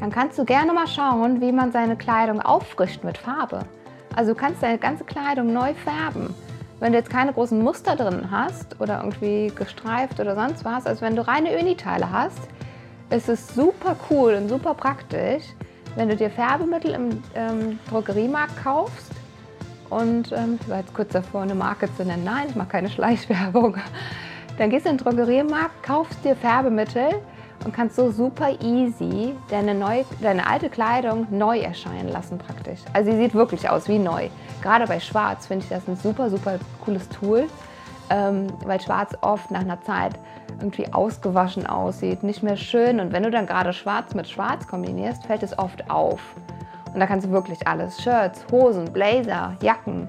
Dann 0.00 0.10
kannst 0.10 0.38
du 0.38 0.44
gerne 0.44 0.72
mal 0.72 0.86
schauen, 0.86 1.40
wie 1.40 1.52
man 1.52 1.72
seine 1.72 1.96
Kleidung 1.96 2.40
auffrischt 2.40 3.04
mit 3.04 3.16
Farbe. 3.16 3.60
Also 4.14 4.34
du 4.34 4.38
kannst 4.38 4.62
deine 4.62 4.78
ganze 4.78 5.04
Kleidung 5.04 5.52
neu 5.52 5.72
färben. 5.74 6.34
Wenn 6.78 6.92
du 6.92 6.98
jetzt 6.98 7.10
keine 7.10 7.32
großen 7.32 7.62
Muster 7.62 7.96
drin 7.96 8.30
hast 8.30 8.80
oder 8.80 8.98
irgendwie 8.98 9.50
gestreift 9.54 10.20
oder 10.20 10.34
sonst 10.34 10.64
was, 10.64 10.86
also 10.86 11.00
wenn 11.00 11.16
du 11.16 11.26
reine 11.26 11.58
Uni-Teile 11.58 12.10
hast, 12.12 12.38
ist 13.10 13.28
es 13.28 13.54
super 13.54 13.96
cool 14.10 14.34
und 14.34 14.48
super 14.48 14.74
praktisch, 14.74 15.44
wenn 15.94 16.08
du 16.08 16.16
dir 16.16 16.28
Färbemittel 16.28 16.90
im 16.92 17.22
ähm, 17.34 17.78
Drogeriemarkt 17.88 18.62
kaufst 18.62 19.10
und 19.88 20.32
ähm, 20.32 20.58
ich 20.60 20.68
war 20.68 20.78
jetzt 20.78 20.92
kurz 20.92 21.12
davor, 21.12 21.42
eine 21.42 21.54
Marke 21.54 21.88
zu 21.96 22.04
nennen. 22.04 22.24
Nein, 22.24 22.46
ich 22.50 22.56
mache 22.56 22.68
keine 22.68 22.90
Schleichwerbung. 22.90 23.76
Dann 24.58 24.70
gehst 24.70 24.84
du 24.84 24.90
in 24.90 24.96
den 24.98 25.04
Drogeriemarkt, 25.04 25.82
kaufst 25.82 26.24
dir 26.24 26.34
Färbemittel 26.34 27.20
und 27.64 27.72
kannst 27.72 27.96
so 27.96 28.10
super 28.10 28.50
easy 28.62 29.34
deine, 29.50 29.74
neu, 29.74 30.04
deine 30.20 30.46
alte 30.46 30.68
Kleidung 30.68 31.26
neu 31.30 31.58
erscheinen 31.58 32.08
lassen 32.08 32.38
praktisch. 32.38 32.80
Also 32.92 33.12
sie 33.12 33.18
sieht 33.18 33.34
wirklich 33.34 33.68
aus 33.68 33.88
wie 33.88 33.98
neu. 33.98 34.28
Gerade 34.66 34.88
bei 34.88 34.98
Schwarz 34.98 35.46
finde 35.46 35.62
ich 35.62 35.68
das 35.68 35.86
ein 35.86 35.94
super, 35.94 36.28
super 36.28 36.58
cooles 36.84 37.08
Tool, 37.08 37.46
ähm, 38.10 38.48
weil 38.64 38.80
Schwarz 38.80 39.16
oft 39.20 39.48
nach 39.52 39.60
einer 39.60 39.80
Zeit 39.82 40.14
irgendwie 40.58 40.92
ausgewaschen 40.92 41.68
aussieht, 41.68 42.24
nicht 42.24 42.42
mehr 42.42 42.56
schön. 42.56 42.98
Und 42.98 43.12
wenn 43.12 43.22
du 43.22 43.30
dann 43.30 43.46
gerade 43.46 43.72
Schwarz 43.72 44.12
mit 44.16 44.28
Schwarz 44.28 44.66
kombinierst, 44.66 45.24
fällt 45.24 45.44
es 45.44 45.56
oft 45.56 45.88
auf. 45.88 46.18
Und 46.92 46.98
da 46.98 47.06
kannst 47.06 47.28
du 47.28 47.30
wirklich 47.30 47.64
alles, 47.64 48.02
Shirts, 48.02 48.44
Hosen, 48.50 48.92
Blazer, 48.92 49.54
Jacken, 49.62 50.08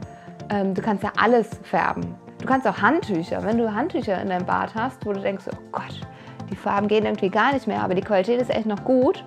ähm, 0.50 0.74
du 0.74 0.82
kannst 0.82 1.04
ja 1.04 1.12
alles 1.22 1.50
färben. 1.62 2.16
Du 2.40 2.48
kannst 2.48 2.68
auch 2.68 2.82
Handtücher, 2.82 3.44
wenn 3.44 3.60
du 3.60 3.72
Handtücher 3.72 4.20
in 4.20 4.30
deinem 4.30 4.48
Bad 4.48 4.74
hast, 4.74 5.06
wo 5.06 5.14
du 5.14 5.20
denkst, 5.20 5.46
oh 5.54 5.58
Gott, 5.72 6.02
die 6.50 6.56
Farben 6.56 6.88
gehen 6.88 7.06
irgendwie 7.06 7.30
gar 7.30 7.54
nicht 7.54 7.68
mehr, 7.68 7.84
aber 7.84 7.94
die 7.94 8.02
Qualität 8.02 8.42
ist 8.42 8.50
echt 8.50 8.66
noch 8.66 8.84
gut, 8.84 9.24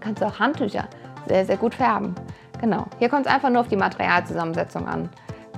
kannst 0.00 0.20
du 0.20 0.26
auch 0.26 0.40
Handtücher 0.40 0.88
sehr, 1.28 1.46
sehr 1.46 1.56
gut 1.56 1.76
färben. 1.76 2.16
Genau, 2.64 2.86
hier 2.98 3.10
kommt 3.10 3.26
es 3.26 3.30
einfach 3.30 3.50
nur 3.50 3.60
auf 3.60 3.68
die 3.68 3.76
Materialzusammensetzung 3.76 4.88
an. 4.88 5.10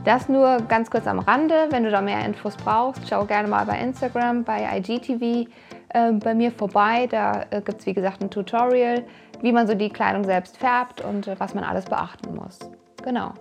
Das 0.04 0.28
nur 0.28 0.56
ganz 0.62 0.90
kurz 0.90 1.06
am 1.06 1.20
Rande. 1.20 1.68
Wenn 1.70 1.84
du 1.84 1.90
da 1.92 2.00
mehr 2.00 2.24
Infos 2.24 2.56
brauchst, 2.56 3.08
schau 3.08 3.24
gerne 3.24 3.46
mal 3.46 3.64
bei 3.64 3.78
Instagram, 3.78 4.42
bei 4.42 4.76
IGTV 4.76 5.48
äh, 5.90 6.10
bei 6.14 6.34
mir 6.34 6.50
vorbei. 6.50 7.06
Da 7.08 7.44
äh, 7.50 7.60
gibt 7.60 7.78
es, 7.78 7.86
wie 7.86 7.94
gesagt, 7.94 8.22
ein 8.22 8.30
Tutorial, 8.30 9.04
wie 9.40 9.52
man 9.52 9.68
so 9.68 9.74
die 9.74 9.88
Kleidung 9.88 10.24
selbst 10.24 10.56
färbt 10.56 11.00
und 11.00 11.28
äh, 11.28 11.36
was 11.38 11.54
man 11.54 11.62
alles 11.62 11.84
beachten 11.84 12.34
muss. 12.34 12.58
Genau. 13.04 13.34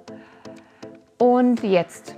Und 1.17 1.63
jetzt, 1.63 2.15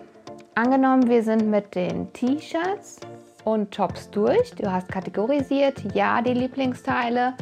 angenommen, 0.54 1.08
wir 1.08 1.24
sind 1.24 1.50
mit 1.50 1.76
den 1.76 2.12
T-Shirts 2.12 3.00
und 3.46 3.72
Tops 3.72 4.10
durch. 4.10 4.54
Du 4.56 4.70
hast 4.70 4.90
kategorisiert, 4.90 5.96
ja, 5.96 6.22
die 6.22 6.34
Lieblingsteile. 6.34 7.36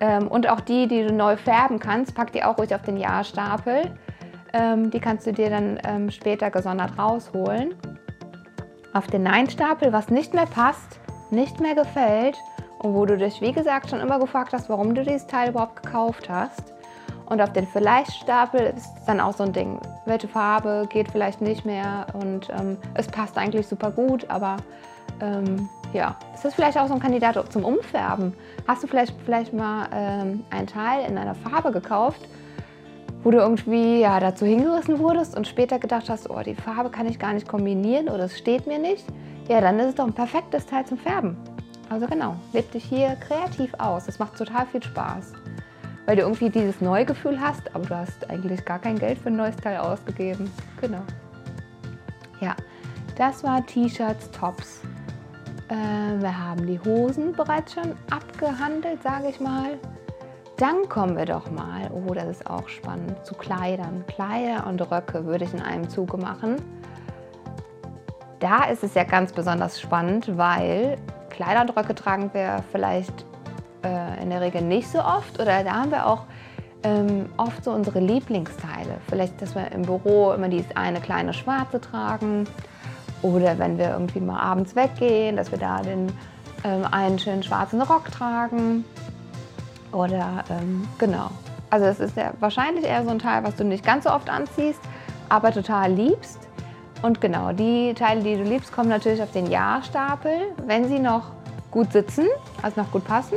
Ähm, 0.00 0.28
und 0.28 0.48
auch 0.48 0.60
die, 0.60 0.86
die 0.86 1.02
du 1.04 1.12
neu 1.12 1.36
färben 1.36 1.78
kannst, 1.78 2.14
pack 2.14 2.32
die 2.32 2.44
auch 2.44 2.58
ruhig 2.58 2.74
auf 2.74 2.82
den 2.82 2.96
Ja-Stapel. 2.96 3.92
Ähm, 4.52 4.90
die 4.90 5.00
kannst 5.00 5.26
du 5.26 5.32
dir 5.32 5.50
dann 5.50 5.78
ähm, 5.84 6.10
später 6.10 6.50
gesondert 6.50 6.98
rausholen. 6.98 7.74
Auf 8.92 9.06
den 9.08 9.22
Nein-Stapel, 9.22 9.92
was 9.92 10.08
nicht 10.08 10.34
mehr 10.34 10.46
passt, 10.46 11.00
nicht 11.30 11.60
mehr 11.60 11.74
gefällt 11.74 12.36
und 12.78 12.94
wo 12.94 13.04
du 13.04 13.16
dich, 13.16 13.40
wie 13.40 13.52
gesagt, 13.52 13.90
schon 13.90 14.00
immer 14.00 14.18
gefragt 14.18 14.52
hast, 14.52 14.68
warum 14.68 14.94
du 14.94 15.02
dieses 15.02 15.26
Teil 15.26 15.50
überhaupt 15.50 15.82
gekauft 15.82 16.28
hast. 16.28 16.72
Und 17.26 17.42
auf 17.42 17.52
den 17.52 17.66
Vielleicht-Stapel 17.66 18.72
ist 18.76 18.88
dann 19.06 19.20
auch 19.20 19.34
so 19.34 19.42
ein 19.42 19.52
Ding. 19.52 19.80
Welche 20.04 20.28
Farbe 20.28 20.86
geht 20.88 21.10
vielleicht 21.10 21.40
nicht 21.40 21.66
mehr 21.66 22.06
und 22.12 22.48
ähm, 22.50 22.78
es 22.94 23.08
passt 23.08 23.36
eigentlich 23.36 23.66
super 23.66 23.90
gut, 23.90 24.30
aber 24.30 24.58
ähm, 25.20 25.68
ja, 25.92 26.16
ist 26.34 26.44
das 26.44 26.54
vielleicht 26.54 26.78
auch 26.78 26.88
so 26.88 26.94
ein 26.94 27.00
Kandidat 27.00 27.52
zum 27.52 27.64
Umfärben? 27.64 28.34
Hast 28.66 28.82
du 28.82 28.86
vielleicht, 28.86 29.14
vielleicht 29.24 29.52
mal 29.52 29.88
ähm, 29.92 30.44
ein 30.50 30.66
Teil 30.66 31.08
in 31.08 31.16
einer 31.16 31.34
Farbe 31.34 31.72
gekauft, 31.72 32.20
wo 33.22 33.30
du 33.30 33.38
irgendwie 33.38 34.00
ja, 34.00 34.20
dazu 34.20 34.44
hingerissen 34.44 34.98
wurdest 34.98 35.36
und 35.36 35.46
später 35.46 35.78
gedacht 35.78 36.08
hast, 36.08 36.30
oh, 36.30 36.40
die 36.40 36.54
Farbe 36.54 36.90
kann 36.90 37.06
ich 37.06 37.18
gar 37.18 37.32
nicht 37.32 37.48
kombinieren 37.48 38.08
oder 38.08 38.24
es 38.24 38.38
steht 38.38 38.66
mir 38.66 38.78
nicht? 38.78 39.04
Ja, 39.48 39.60
dann 39.60 39.78
ist 39.78 39.86
es 39.86 39.94
doch 39.94 40.06
ein 40.06 40.12
perfektes 40.12 40.66
Teil 40.66 40.84
zum 40.86 40.98
Färben. 40.98 41.36
Also 41.88 42.06
genau, 42.06 42.36
leb 42.52 42.70
dich 42.72 42.84
hier 42.84 43.16
kreativ 43.16 43.72
aus. 43.78 44.06
Das 44.06 44.18
macht 44.18 44.36
total 44.36 44.66
viel 44.66 44.82
Spaß. 44.82 45.32
Weil 46.04 46.16
du 46.16 46.22
irgendwie 46.22 46.50
dieses 46.50 46.80
Neugefühl 46.80 47.40
hast, 47.40 47.74
aber 47.74 47.86
du 47.86 47.96
hast 47.96 48.28
eigentlich 48.28 48.64
gar 48.64 48.78
kein 48.78 48.98
Geld 48.98 49.18
für 49.18 49.28
ein 49.28 49.36
neues 49.36 49.56
Teil 49.56 49.78
ausgegeben. 49.78 50.50
Genau. 50.80 51.02
Ja, 52.40 52.54
das 53.16 53.42
war 53.42 53.64
T-Shirts, 53.64 54.30
Tops. 54.30 54.82
Äh, 55.68 56.22
wir 56.22 56.38
haben 56.38 56.66
die 56.66 56.78
Hosen 56.80 57.32
bereits 57.32 57.74
schon 57.74 57.96
abgehandelt, 58.10 59.02
sage 59.02 59.28
ich 59.28 59.40
mal. 59.40 59.78
Dann 60.56 60.88
kommen 60.88 61.16
wir 61.16 61.26
doch 61.26 61.50
mal, 61.50 61.90
oh, 61.92 62.14
das 62.14 62.28
ist 62.28 62.46
auch 62.48 62.68
spannend, 62.68 63.26
zu 63.26 63.34
Kleidern. 63.34 64.04
Kleider 64.06 64.66
und 64.66 64.80
Röcke 64.90 65.26
würde 65.26 65.44
ich 65.44 65.52
in 65.52 65.60
einem 65.60 65.88
Zuge 65.88 66.16
machen. 66.16 66.56
Da 68.38 68.64
ist 68.64 68.84
es 68.84 68.94
ja 68.94 69.04
ganz 69.04 69.32
besonders 69.32 69.80
spannend, 69.80 70.36
weil 70.38 70.96
Kleider 71.30 71.62
und 71.62 71.76
Röcke 71.76 71.94
tragen 71.94 72.30
wir 72.32 72.62
vielleicht 72.70 73.26
äh, 73.84 74.22
in 74.22 74.30
der 74.30 74.40
Regel 74.40 74.62
nicht 74.62 74.88
so 74.88 75.00
oft 75.00 75.40
oder 75.40 75.64
da 75.64 75.72
haben 75.72 75.90
wir 75.90 76.06
auch 76.06 76.24
ähm, 76.84 77.28
oft 77.36 77.64
so 77.64 77.72
unsere 77.72 78.00
Lieblingsteile. 78.00 78.98
Vielleicht, 79.08 79.42
dass 79.42 79.54
wir 79.54 79.70
im 79.72 79.82
Büro 79.82 80.32
immer 80.32 80.48
dieses 80.48 80.74
eine 80.76 81.00
kleine 81.00 81.34
schwarze 81.34 81.80
tragen 81.80 82.46
oder 83.22 83.58
wenn 83.58 83.78
wir 83.78 83.90
irgendwie 83.90 84.20
mal 84.20 84.40
abends 84.40 84.76
weggehen, 84.76 85.36
dass 85.36 85.50
wir 85.50 85.58
da 85.58 85.82
den 85.82 86.12
ähm, 86.64 86.84
einen 86.90 87.18
schönen 87.18 87.42
schwarzen 87.42 87.80
Rock 87.82 88.10
tragen 88.10 88.84
oder 89.92 90.44
ähm, 90.50 90.86
genau. 90.98 91.30
Also 91.70 91.86
es 91.86 92.00
ist 92.00 92.16
ja 92.16 92.32
wahrscheinlich 92.40 92.84
eher 92.84 93.04
so 93.04 93.10
ein 93.10 93.18
Teil, 93.18 93.42
was 93.44 93.56
du 93.56 93.64
nicht 93.64 93.84
ganz 93.84 94.04
so 94.04 94.10
oft 94.10 94.30
anziehst, 94.30 94.80
aber 95.28 95.52
total 95.52 95.92
liebst. 95.92 96.38
Und 97.02 97.20
genau, 97.20 97.52
die 97.52 97.92
Teile, 97.94 98.22
die 98.22 98.36
du 98.36 98.42
liebst, 98.42 98.72
kommen 98.72 98.88
natürlich 98.88 99.22
auf 99.22 99.32
den 99.32 99.50
Ja-Stapel, 99.50 100.32
wenn 100.66 100.88
sie 100.88 100.98
noch 100.98 101.32
gut 101.70 101.92
sitzen, 101.92 102.26
also 102.62 102.80
noch 102.80 102.90
gut 102.90 103.04
passen 103.04 103.36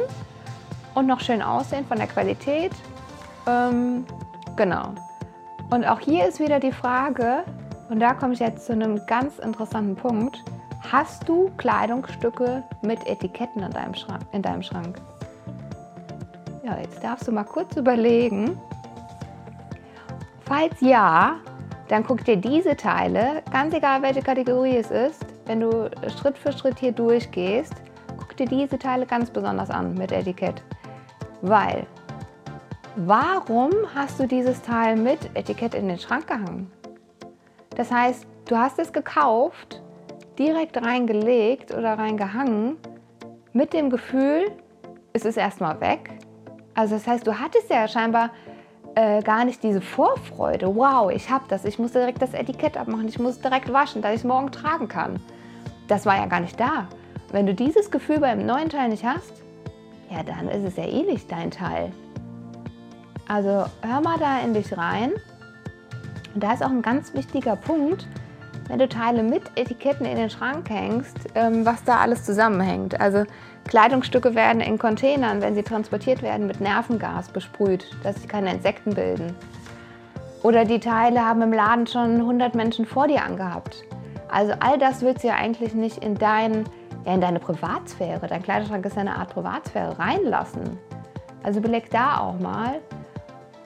und 0.95 1.07
noch 1.07 1.19
schön 1.19 1.41
aussehen 1.41 1.85
von 1.85 1.97
der 1.97 2.07
Qualität. 2.07 2.71
Ähm, 3.47 4.05
genau. 4.55 4.93
Und 5.71 5.85
auch 5.85 5.99
hier 5.99 6.27
ist 6.27 6.39
wieder 6.39 6.59
die 6.59 6.71
Frage, 6.71 7.43
und 7.89 7.99
da 7.99 8.13
komme 8.13 8.33
ich 8.33 8.39
jetzt 8.39 8.65
zu 8.65 8.73
einem 8.73 9.05
ganz 9.07 9.39
interessanten 9.39 9.95
Punkt. 9.95 10.43
Hast 10.91 11.27
du 11.27 11.51
Kleidungsstücke 11.57 12.63
mit 12.83 13.05
Etiketten 13.07 13.61
in 13.63 13.71
deinem 13.71 13.93
Schrank? 13.95 14.21
In 14.31 14.41
deinem 14.41 14.63
Schrank? 14.63 14.99
Ja, 16.63 16.77
jetzt 16.79 17.03
darfst 17.03 17.27
du 17.27 17.31
mal 17.31 17.43
kurz 17.43 17.75
überlegen. 17.75 18.57
Falls 20.41 20.79
ja, 20.81 21.35
dann 21.89 22.03
guck 22.03 22.23
dir 22.23 22.37
diese 22.37 22.75
Teile, 22.75 23.43
ganz 23.51 23.73
egal 23.73 24.01
welche 24.01 24.21
Kategorie 24.21 24.77
es 24.77 24.91
ist, 24.91 25.25
wenn 25.45 25.59
du 25.59 25.89
Schritt 26.19 26.37
für 26.37 26.51
Schritt 26.51 26.79
hier 26.79 26.91
durchgehst, 26.91 27.73
guck 28.17 28.37
dir 28.37 28.45
diese 28.45 28.77
Teile 28.77 29.05
ganz 29.05 29.31
besonders 29.31 29.69
an 29.69 29.95
mit 29.95 30.11
Etikett. 30.11 30.63
Weil, 31.41 31.87
warum 32.95 33.71
hast 33.95 34.19
du 34.19 34.27
dieses 34.27 34.61
Teil 34.61 34.95
mit 34.95 35.19
Etikett 35.33 35.73
in 35.73 35.87
den 35.87 35.97
Schrank 35.97 36.27
gehangen? 36.27 36.71
Das 37.79 37.93
heißt, 37.93 38.27
du 38.49 38.57
hast 38.57 38.77
es 38.77 38.91
gekauft, 38.91 39.81
direkt 40.37 40.75
reingelegt 40.75 41.73
oder 41.73 41.97
reingehangen, 41.97 42.75
mit 43.53 43.71
dem 43.71 43.89
Gefühl, 43.89 44.51
es 45.13 45.23
ist 45.23 45.37
erstmal 45.37 45.79
weg. 45.79 46.09
Also 46.73 46.95
das 46.95 47.07
heißt, 47.07 47.25
du 47.25 47.39
hattest 47.39 47.69
ja 47.69 47.87
scheinbar 47.87 48.31
äh, 48.95 49.21
gar 49.21 49.45
nicht 49.45 49.63
diese 49.63 49.79
Vorfreude. 49.79 50.75
Wow, 50.75 51.09
ich 51.09 51.29
habe 51.29 51.45
das, 51.47 51.63
ich 51.63 51.79
muss 51.79 51.93
direkt 51.93 52.21
das 52.21 52.33
Etikett 52.33 52.75
abmachen, 52.75 53.07
ich 53.07 53.17
muss 53.17 53.39
direkt 53.39 53.71
waschen, 53.71 54.01
dass 54.01 54.11
ich 54.11 54.19
es 54.19 54.25
morgen 54.25 54.51
tragen 54.51 54.89
kann. 54.89 55.21
Das 55.87 56.05
war 56.05 56.17
ja 56.17 56.25
gar 56.25 56.41
nicht 56.41 56.59
da. 56.59 56.89
Wenn 57.31 57.45
du 57.45 57.53
dieses 57.53 57.89
Gefühl 57.89 58.19
beim 58.19 58.45
neuen 58.45 58.67
Teil 58.67 58.89
nicht 58.89 59.05
hast, 59.05 59.41
ja, 60.09 60.21
dann 60.21 60.49
ist 60.49 60.65
es 60.65 60.75
ja 60.75 60.83
eh 60.83 61.03
nicht 61.03 61.31
dein 61.31 61.49
Teil. 61.49 61.93
Also 63.29 63.63
hör 63.83 64.01
mal 64.03 64.19
da 64.19 64.41
in 64.41 64.53
dich 64.53 64.77
rein. 64.77 65.13
Und 66.33 66.43
da 66.43 66.53
ist 66.53 66.63
auch 66.63 66.69
ein 66.69 66.81
ganz 66.81 67.13
wichtiger 67.13 67.55
Punkt, 67.55 68.07
wenn 68.67 68.79
du 68.79 68.87
Teile 68.87 69.23
mit 69.23 69.43
Etiketten 69.55 70.05
in 70.05 70.15
den 70.15 70.29
Schrank 70.29 70.69
hängst, 70.69 71.17
ähm, 71.35 71.65
was 71.65 71.83
da 71.83 71.97
alles 71.97 72.23
zusammenhängt. 72.23 72.99
Also 73.01 73.23
Kleidungsstücke 73.67 74.35
werden 74.35 74.61
in 74.61 74.77
Containern, 74.77 75.41
wenn 75.41 75.55
sie 75.55 75.63
transportiert 75.63 76.21
werden, 76.21 76.47
mit 76.47 76.61
Nervengas 76.61 77.29
besprüht, 77.29 77.89
dass 78.03 78.15
sich 78.17 78.27
keine 78.27 78.53
Insekten 78.53 78.93
bilden. 78.93 79.35
Oder 80.43 80.65
die 80.65 80.79
Teile 80.79 81.25
haben 81.25 81.41
im 81.41 81.51
Laden 81.51 81.85
schon 81.85 82.15
100 82.15 82.55
Menschen 82.55 82.85
vor 82.85 83.07
dir 83.07 83.23
angehabt. 83.23 83.83
Also 84.31 84.53
all 84.59 84.77
das 84.77 85.01
willst 85.01 85.23
du 85.23 85.29
ja 85.29 85.35
eigentlich 85.35 85.73
nicht 85.73 85.97
in, 85.97 86.15
dein, 86.15 86.65
ja, 87.05 87.13
in 87.13 87.21
deine 87.21 87.39
Privatsphäre, 87.39 88.27
dein 88.27 88.43
Kleiderschrank 88.43 88.85
ist 88.85 88.95
ja 88.95 89.01
eine 89.01 89.17
Art 89.17 89.33
Privatsphäre, 89.33 89.97
reinlassen. 89.97 90.77
Also 91.43 91.59
beleg 91.59 91.89
da 91.89 92.19
auch 92.19 92.39
mal. 92.39 92.79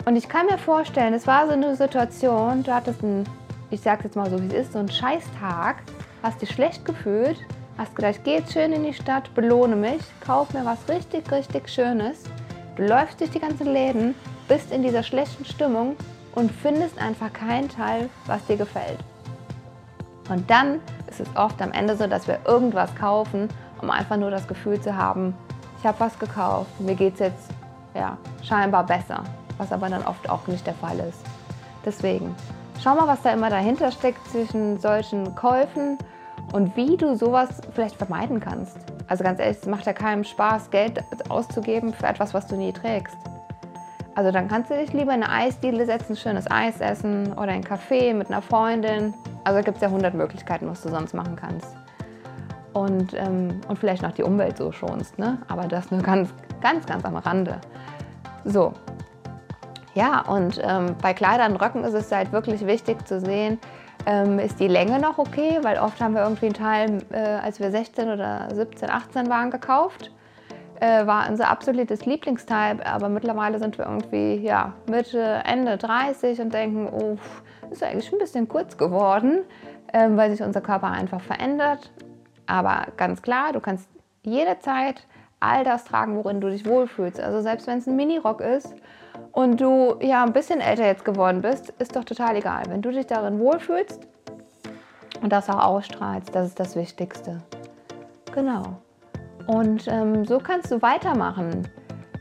Und 0.06 0.16
ich 0.16 0.28
kann 0.28 0.46
mir 0.48 0.58
vorstellen, 0.58 1.14
es 1.14 1.28
war 1.28 1.48
so 1.48 1.54
eine 1.54 1.76
Situation, 1.76 2.64
du 2.64 2.74
hattest 2.74 3.04
einen 3.04 3.26
ich 3.74 3.82
sag's 3.82 4.04
jetzt 4.04 4.16
mal 4.16 4.30
so, 4.30 4.40
wie 4.40 4.48
es 4.48 4.68
ist, 4.68 4.74
so 4.74 4.80
ein 4.80 4.90
Scheißtag, 4.90 5.78
hast 6.22 6.42
dich 6.42 6.52
schlecht 6.52 6.86
gefühlt, 6.86 7.38
hast 7.76 7.96
gedacht, 7.96 8.20
geh 8.24 8.36
jetzt 8.36 8.54
schön 8.54 8.72
in 8.72 8.84
die 8.84 8.94
Stadt, 8.94 9.34
belohne 9.34 9.76
mich, 9.76 10.02
kauf 10.24 10.54
mir 10.54 10.64
was 10.64 10.88
richtig, 10.88 11.32
richtig 11.32 11.68
Schönes. 11.68 12.24
Du 12.76 12.84
läufst 12.84 13.20
durch 13.20 13.32
die 13.32 13.40
ganzen 13.40 13.66
Läden, 13.66 14.14
bist 14.48 14.72
in 14.72 14.84
dieser 14.84 15.02
schlechten 15.02 15.44
Stimmung 15.44 15.96
und 16.36 16.52
findest 16.52 17.00
einfach 17.00 17.34
kein 17.34 17.68
Teil, 17.68 18.10
was 18.28 18.46
dir 18.46 18.58
gefällt. 18.58 19.00
Und 20.30 20.48
dann 20.50 20.80
ist 21.10 21.20
es 21.20 21.28
oft 21.36 21.60
am 21.60 21.72
Ende 21.72 21.98
so, 21.98 22.06
dass 22.06 22.28
wir 22.28 22.38
irgendwas 22.46 22.94
kaufen, 22.96 23.50
um 23.82 23.90
einfach 23.90 24.18
nur 24.18 24.30
das 24.30 24.48
Gefühl 24.48 24.80
zu 24.80 24.96
haben, 24.96 25.34
ich 25.80 25.86
habe 25.86 26.00
was 26.00 26.18
gekauft, 26.20 26.80
mir 26.80 26.96
geht 26.96 27.16
es 27.16 27.20
jetzt 27.20 27.50
ja, 27.96 28.18
scheinbar 28.44 28.86
besser, 28.86 29.24
was 29.58 29.72
aber 29.72 29.90
dann 29.90 30.04
oft 30.04 30.30
auch 30.30 30.48
nicht 30.48 30.66
der 30.66 30.76
Fall 30.76 31.00
ist. 31.00 31.20
Deswegen, 31.86 32.36
Schau 32.84 32.96
mal, 32.96 33.08
was 33.08 33.22
da 33.22 33.32
immer 33.32 33.50
dahinter 33.50 33.92
steckt 33.92 34.28
zwischen 34.28 34.78
solchen 34.78 35.36
Käufen 35.36 35.98
und 36.52 36.76
wie 36.76 36.98
du 36.98 37.16
sowas 37.16 37.62
vielleicht 37.72 37.96
vermeiden 37.96 38.42
kannst. 38.42 38.78
Also 39.08 39.24
ganz 39.24 39.40
ehrlich, 39.40 39.58
es 39.62 39.68
macht 39.68 39.86
ja 39.86 39.94
keinem 39.94 40.26
Spaß, 40.26 40.70
Geld 40.70 41.02
auszugeben 41.30 41.94
für 41.94 42.08
etwas, 42.08 42.34
was 42.34 42.46
du 42.48 42.58
nie 42.58 42.74
trägst. 42.74 43.16
Also 44.16 44.32
dann 44.32 44.50
kannst 44.50 44.70
du 44.70 44.76
dich 44.76 44.92
lieber 44.92 45.14
in 45.14 45.24
eine 45.24 45.32
Eisdiele 45.32 45.86
setzen, 45.86 46.18
schönes 46.18 46.50
Eis 46.52 46.82
essen 46.82 47.32
oder 47.34 47.54
einen 47.54 47.64
Kaffee 47.64 48.14
mit 48.14 48.28
einer 48.28 48.42
Freundin. 48.42 49.14
Also 49.46 49.60
da 49.60 49.64
gibt 49.64 49.78
es 49.78 49.82
ja 49.82 49.88
100 49.88 50.14
Möglichkeiten, 50.14 50.68
was 50.68 50.82
du 50.82 50.90
sonst 50.90 51.14
machen 51.14 51.38
kannst. 51.38 51.68
Und, 52.74 53.14
ähm, 53.14 53.62
und 53.70 53.80
vielleicht 53.80 54.02
noch 54.04 54.12
die 54.12 54.24
Umwelt 54.24 54.58
so 54.58 54.74
schonst, 54.74 55.18
ne? 55.20 55.38
aber 55.48 55.70
das 55.70 55.90
nur 55.90 56.02
ganz, 56.02 56.34
ganz, 56.60 56.86
ganz 56.86 57.06
am 57.06 57.16
Rande. 57.16 57.62
So, 58.44 58.74
ja, 59.94 60.22
und 60.22 60.60
ähm, 60.64 60.96
bei 61.02 61.14
Kleidern 61.14 61.54
und 61.54 61.62
Röcken 61.62 61.84
ist 61.84 61.94
es 61.94 62.12
halt 62.12 62.32
wirklich 62.32 62.66
wichtig 62.66 63.08
zu 63.08 63.20
sehen, 63.20 63.60
ähm, 64.06 64.40
ist 64.40 64.60
die 64.60 64.68
Länge 64.68 65.00
noch 65.00 65.18
okay, 65.18 65.60
weil 65.62 65.78
oft 65.78 66.02
haben 66.02 66.14
wir 66.16 66.24
irgendwie 66.24 66.48
einen 66.48 66.56
Teil, 66.56 66.98
äh, 67.12 67.40
als 67.44 67.60
wir 67.60 67.72
16 67.72 68.10
oder 68.10 68.50
17, 68.54 68.90
18 68.90 69.30
waren, 69.30 69.52
gekauft. 69.52 70.12
Äh, 70.80 71.06
war 71.06 71.30
unser 71.30 71.50
absolutes 71.50 72.06
Lieblingsteil, 72.06 72.82
aber 72.84 73.08
mittlerweile 73.08 73.60
sind 73.60 73.78
wir 73.78 73.86
irgendwie 73.86 74.36
ja, 74.44 74.74
Mitte, 74.90 75.42
Ende 75.46 75.78
30 75.78 76.42
und 76.42 76.54
denken, 76.54 76.90
oh, 76.92 77.18
ist 77.72 77.84
eigentlich 77.84 78.12
ein 78.12 78.20
bisschen 78.20 78.48
kurz 78.48 78.76
geworden, 78.78 79.44
äh, 79.94 80.10
weil 80.10 80.32
sich 80.32 80.42
unser 80.42 80.62
Körper 80.62 80.88
einfach 80.88 81.22
verändert. 81.22 81.92
Aber 82.48 82.88
ganz 82.98 83.22
klar, 83.22 83.54
du 83.54 83.62
kannst 83.62 83.88
jederzeit 84.24 85.06
all 85.40 85.64
das 85.64 85.86
tragen, 85.86 86.18
worin 86.18 86.42
du 86.42 86.50
dich 86.50 86.66
wohlfühlst. 86.66 87.20
Also 87.20 87.42
selbst 87.42 87.68
wenn 87.68 87.78
es 87.78 87.88
ein 87.88 87.96
Minirock 87.96 88.42
ist 88.42 88.74
und 89.32 89.60
du 89.60 89.96
ja 90.02 90.24
ein 90.24 90.34
bisschen 90.34 90.62
älter 90.62 90.86
jetzt 90.86 91.06
geworden 91.06 91.42
bist, 91.42 91.74
ist 91.80 91.96
doch 91.96 92.04
total 92.04 92.36
egal. 92.36 92.64
Wenn 92.68 92.82
du 92.82 92.92
dich 92.92 93.08
darin 93.08 93.40
wohlfühlst 93.40 94.08
und 95.22 95.32
das 95.32 95.50
auch 95.50 95.64
ausstrahlst, 95.64 96.34
das 96.34 96.48
ist 96.48 96.60
das 96.60 96.76
Wichtigste. 96.76 97.42
Genau. 98.34 98.64
Und 99.48 99.88
ähm, 99.88 100.26
so 100.26 100.38
kannst 100.38 100.72
du 100.72 100.82
weitermachen. 100.82 101.68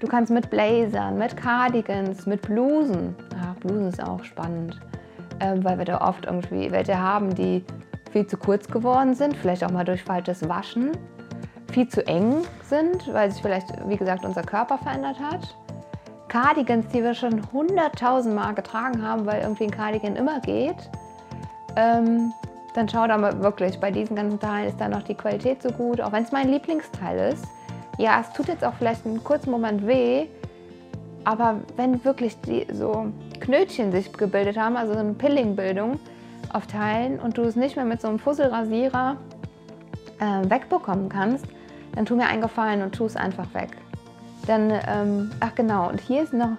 Du 0.00 0.08
kannst 0.08 0.32
mit 0.32 0.50
Blazern, 0.50 1.16
mit 1.18 1.36
Cardigans, 1.36 2.26
mit 2.26 2.42
Blusen. 2.42 3.14
Ja, 3.40 3.54
Blusen 3.60 3.86
ist 3.86 4.02
auch 4.02 4.24
spannend, 4.24 4.80
ähm, 5.40 5.62
weil 5.62 5.78
wir 5.78 5.84
da 5.84 6.00
oft 6.00 6.26
irgendwie 6.26 6.72
welche 6.72 6.98
haben, 6.98 7.34
die 7.34 7.64
viel 8.10 8.26
zu 8.26 8.36
kurz 8.36 8.66
geworden 8.68 9.14
sind, 9.14 9.36
vielleicht 9.36 9.64
auch 9.64 9.70
mal 9.70 9.84
durch 9.84 10.02
falsches 10.02 10.48
Waschen, 10.48 10.90
viel 11.70 11.88
zu 11.88 12.06
eng 12.06 12.42
sind, 12.64 13.12
weil 13.12 13.30
sich 13.30 13.40
vielleicht, 13.40 13.68
wie 13.88 13.96
gesagt, 13.96 14.24
unser 14.24 14.42
Körper 14.42 14.76
verändert 14.78 15.18
hat. 15.20 15.56
Cardigans, 16.32 16.86
die 16.88 17.02
wir 17.02 17.12
schon 17.12 17.42
100.000 17.42 18.30
Mal 18.30 18.54
getragen 18.54 19.06
haben, 19.06 19.26
weil 19.26 19.42
irgendwie 19.42 19.64
ein 19.64 19.70
Cardigan 19.70 20.16
immer 20.16 20.40
geht, 20.40 20.88
ähm, 21.76 22.32
dann 22.74 22.88
schau 22.88 23.06
da 23.06 23.18
mal 23.18 23.42
wirklich, 23.42 23.78
bei 23.78 23.90
diesen 23.90 24.16
ganzen 24.16 24.40
Teilen 24.40 24.68
ist 24.68 24.80
da 24.80 24.88
noch 24.88 25.02
die 25.02 25.14
Qualität 25.14 25.62
so 25.62 25.68
gut, 25.68 26.00
auch 26.00 26.10
wenn 26.10 26.24
es 26.24 26.32
mein 26.32 26.48
Lieblingsteil 26.48 27.34
ist. 27.34 27.44
Ja, 27.98 28.18
es 28.22 28.32
tut 28.32 28.48
jetzt 28.48 28.64
auch 28.64 28.72
vielleicht 28.72 29.04
einen 29.04 29.22
kurzen 29.22 29.50
Moment 29.50 29.86
weh, 29.86 30.26
aber 31.24 31.56
wenn 31.76 32.02
wirklich 32.02 32.40
die 32.40 32.66
so 32.72 33.12
Knötchen 33.40 33.92
sich 33.92 34.10
gebildet 34.10 34.56
haben, 34.56 34.78
also 34.78 34.94
so 34.94 35.00
eine 35.00 35.12
Pillingbildung 35.12 36.00
auf 36.50 36.66
Teilen 36.66 37.20
und 37.20 37.36
du 37.36 37.42
es 37.42 37.56
nicht 37.56 37.76
mehr 37.76 37.84
mit 37.84 38.00
so 38.00 38.08
einem 38.08 38.18
Fusselrasierer 38.18 39.18
äh, 40.18 40.50
wegbekommen 40.50 41.10
kannst, 41.10 41.44
dann 41.94 42.06
tu 42.06 42.16
mir 42.16 42.26
einen 42.26 42.40
Gefallen 42.40 42.80
und 42.80 42.94
tu 42.94 43.04
es 43.04 43.16
einfach 43.16 43.52
weg. 43.52 43.81
Dann, 44.46 44.72
ähm, 44.88 45.30
ach 45.40 45.54
genau, 45.54 45.88
und 45.88 46.00
hier 46.00 46.22
ist 46.22 46.32
noch 46.32 46.56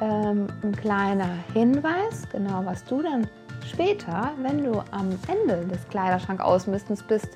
ähm, 0.00 0.48
ein 0.62 0.74
kleiner 0.74 1.28
Hinweis, 1.52 2.28
genau, 2.30 2.64
was 2.64 2.84
du 2.84 3.02
dann 3.02 3.26
später, 3.64 4.30
wenn 4.42 4.64
du 4.64 4.80
am 4.90 5.10
Ende 5.28 5.64
des 5.66 5.88
Kleiderschrank 5.88 6.40
ausmistens 6.40 7.02
bist, 7.02 7.28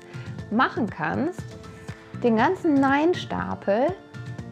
machen 0.51 0.89
kannst. 0.89 1.41
Den 2.23 2.35
ganzen 2.35 2.73
Nein-Stapel 2.75 3.87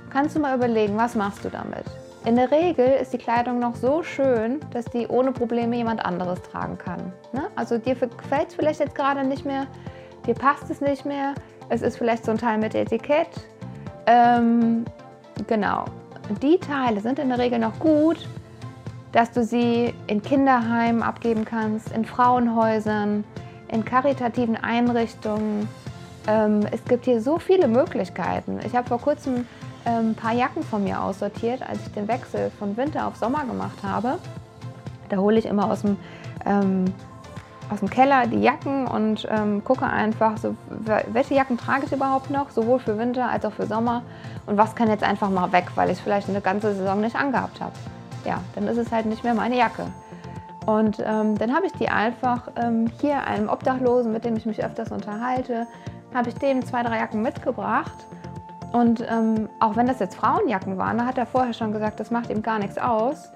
kannst 0.09 0.35
du 0.35 0.39
mal 0.39 0.55
überlegen, 0.55 0.95
was 0.95 1.15
machst 1.15 1.43
du 1.43 1.49
damit. 1.49 1.85
In 2.25 2.37
der 2.37 2.49
Regel 2.49 2.87
ist 2.87 3.13
die 3.13 3.17
Kleidung 3.17 3.59
noch 3.59 3.75
so 3.75 4.01
schön, 4.01 4.59
dass 4.71 4.85
die 4.85 5.07
ohne 5.07 5.31
Probleme 5.31 5.75
jemand 5.75 6.03
anderes 6.03 6.41
tragen 6.41 6.77
kann. 6.77 7.13
Ne? 7.33 7.47
Also 7.55 7.77
dir 7.77 7.95
gefällt 7.95 8.49
es 8.49 8.55
vielleicht 8.55 8.79
jetzt 8.79 8.95
gerade 8.95 9.23
nicht 9.23 9.45
mehr, 9.45 9.67
dir 10.25 10.33
passt 10.33 10.69
es 10.71 10.81
nicht 10.81 11.05
mehr, 11.05 11.35
es 11.69 11.81
ist 11.81 11.97
vielleicht 11.97 12.25
so 12.25 12.31
ein 12.31 12.37
Teil 12.37 12.57
mit 12.57 12.73
Etikett. 12.73 13.27
Ähm, 14.07 14.85
Genau. 15.47 15.85
Die 16.41 16.57
Teile 16.57 17.01
sind 17.01 17.19
in 17.19 17.29
der 17.29 17.37
Regel 17.37 17.59
noch 17.59 17.77
gut, 17.79 18.27
dass 19.11 19.31
du 19.31 19.43
sie 19.43 19.93
in 20.07 20.21
Kinderheimen 20.21 21.03
abgeben 21.03 21.45
kannst, 21.45 21.91
in 21.91 22.03
Frauenhäusern, 22.03 23.23
in 23.67 23.85
karitativen 23.85 24.57
Einrichtungen. 24.57 25.67
Ähm, 26.27 26.61
es 26.71 26.83
gibt 26.85 27.05
hier 27.05 27.21
so 27.21 27.37
viele 27.37 27.67
Möglichkeiten. 27.67 28.59
Ich 28.65 28.75
habe 28.75 28.87
vor 28.87 28.99
kurzem 28.99 29.45
ähm, 29.85 30.11
ein 30.11 30.15
paar 30.15 30.33
Jacken 30.33 30.63
von 30.63 30.83
mir 30.83 31.01
aussortiert, 31.01 31.61
als 31.61 31.79
ich 31.85 31.93
den 31.93 32.07
Wechsel 32.07 32.51
von 32.57 32.75
Winter 32.75 33.07
auf 33.07 33.15
Sommer 33.15 33.45
gemacht 33.45 33.77
habe. 33.83 34.17
Da 35.09 35.17
hole 35.17 35.37
ich 35.37 35.45
immer 35.45 35.69
aus 35.69 35.83
dem 35.83 35.97
ähm, 36.45 36.85
aus 37.69 37.79
dem 37.79 37.89
Keller 37.89 38.27
die 38.27 38.41
Jacken 38.41 38.87
und 38.87 39.27
ähm, 39.29 39.63
gucke 39.63 39.85
einfach, 39.85 40.37
so, 40.37 40.55
welche 41.07 41.33
Jacken 41.33 41.57
trage 41.57 41.85
ich 41.85 41.91
überhaupt 41.91 42.29
noch, 42.29 42.49
sowohl 42.49 42.79
für 42.79 42.97
Winter 42.97 43.29
als 43.29 43.45
auch 43.45 43.53
für 43.53 43.65
Sommer 43.65 44.03
und 44.45 44.57
was 44.57 44.75
kann 44.75 44.89
jetzt 44.89 45.03
einfach 45.03 45.29
mal 45.29 45.51
weg, 45.51 45.65
weil 45.75 45.89
ich 45.89 45.97
es 45.97 46.03
vielleicht 46.03 46.29
eine 46.29 46.41
ganze 46.41 46.75
Saison 46.75 47.01
nicht 47.01 47.15
angehabt 47.15 47.59
habe. 47.61 47.73
Ja, 48.25 48.39
dann 48.55 48.67
ist 48.67 48.77
es 48.77 48.91
halt 48.91 49.05
nicht 49.05 49.23
mehr 49.23 49.33
meine 49.33 49.57
Jacke. 49.57 49.87
Und 50.65 50.99
ähm, 51.05 51.37
dann 51.37 51.53
habe 51.53 51.67
ich 51.67 51.73
die 51.73 51.89
einfach 51.89 52.49
ähm, 52.55 52.89
hier 52.99 53.23
einem 53.25 53.49
Obdachlosen, 53.49 54.11
mit 54.11 54.25
dem 54.25 54.35
ich 54.35 54.45
mich 54.45 54.63
öfters 54.63 54.91
unterhalte, 54.91 55.67
habe 56.13 56.29
ich 56.29 56.35
dem 56.35 56.65
zwei, 56.65 56.81
drei 56.81 56.97
Jacken 56.97 57.21
mitgebracht. 57.21 58.05
Und 58.71 59.05
ähm, 59.07 59.47
auch 59.59 59.75
wenn 59.75 59.85
das 59.85 59.99
jetzt 59.99 60.15
Frauenjacken 60.15 60.77
waren, 60.77 60.97
da 60.97 61.05
hat 61.05 61.17
er 61.17 61.25
vorher 61.25 61.53
schon 61.53 61.71
gesagt, 61.71 61.99
das 61.99 62.09
macht 62.09 62.29
ihm 62.29 62.41
gar 62.41 62.59
nichts 62.59 62.77
aus. 62.77 63.29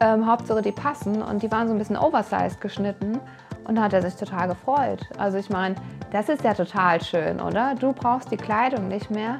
Ähm, 0.00 0.26
Hauptsache 0.26 0.62
die 0.62 0.72
passen 0.72 1.22
und 1.22 1.42
die 1.42 1.52
waren 1.52 1.68
so 1.68 1.74
ein 1.74 1.78
bisschen 1.78 1.98
oversized 1.98 2.60
geschnitten. 2.60 3.20
Und 3.64 3.76
da 3.76 3.82
hat 3.82 3.92
er 3.92 4.02
sich 4.02 4.14
total 4.14 4.48
gefreut. 4.48 5.08
Also 5.18 5.38
ich 5.38 5.50
meine, 5.50 5.76
das 6.10 6.28
ist 6.28 6.42
ja 6.42 6.54
total 6.54 7.02
schön, 7.02 7.40
oder? 7.40 7.74
Du 7.74 7.92
brauchst 7.92 8.30
die 8.30 8.36
Kleidung 8.36 8.88
nicht 8.88 9.10
mehr 9.10 9.38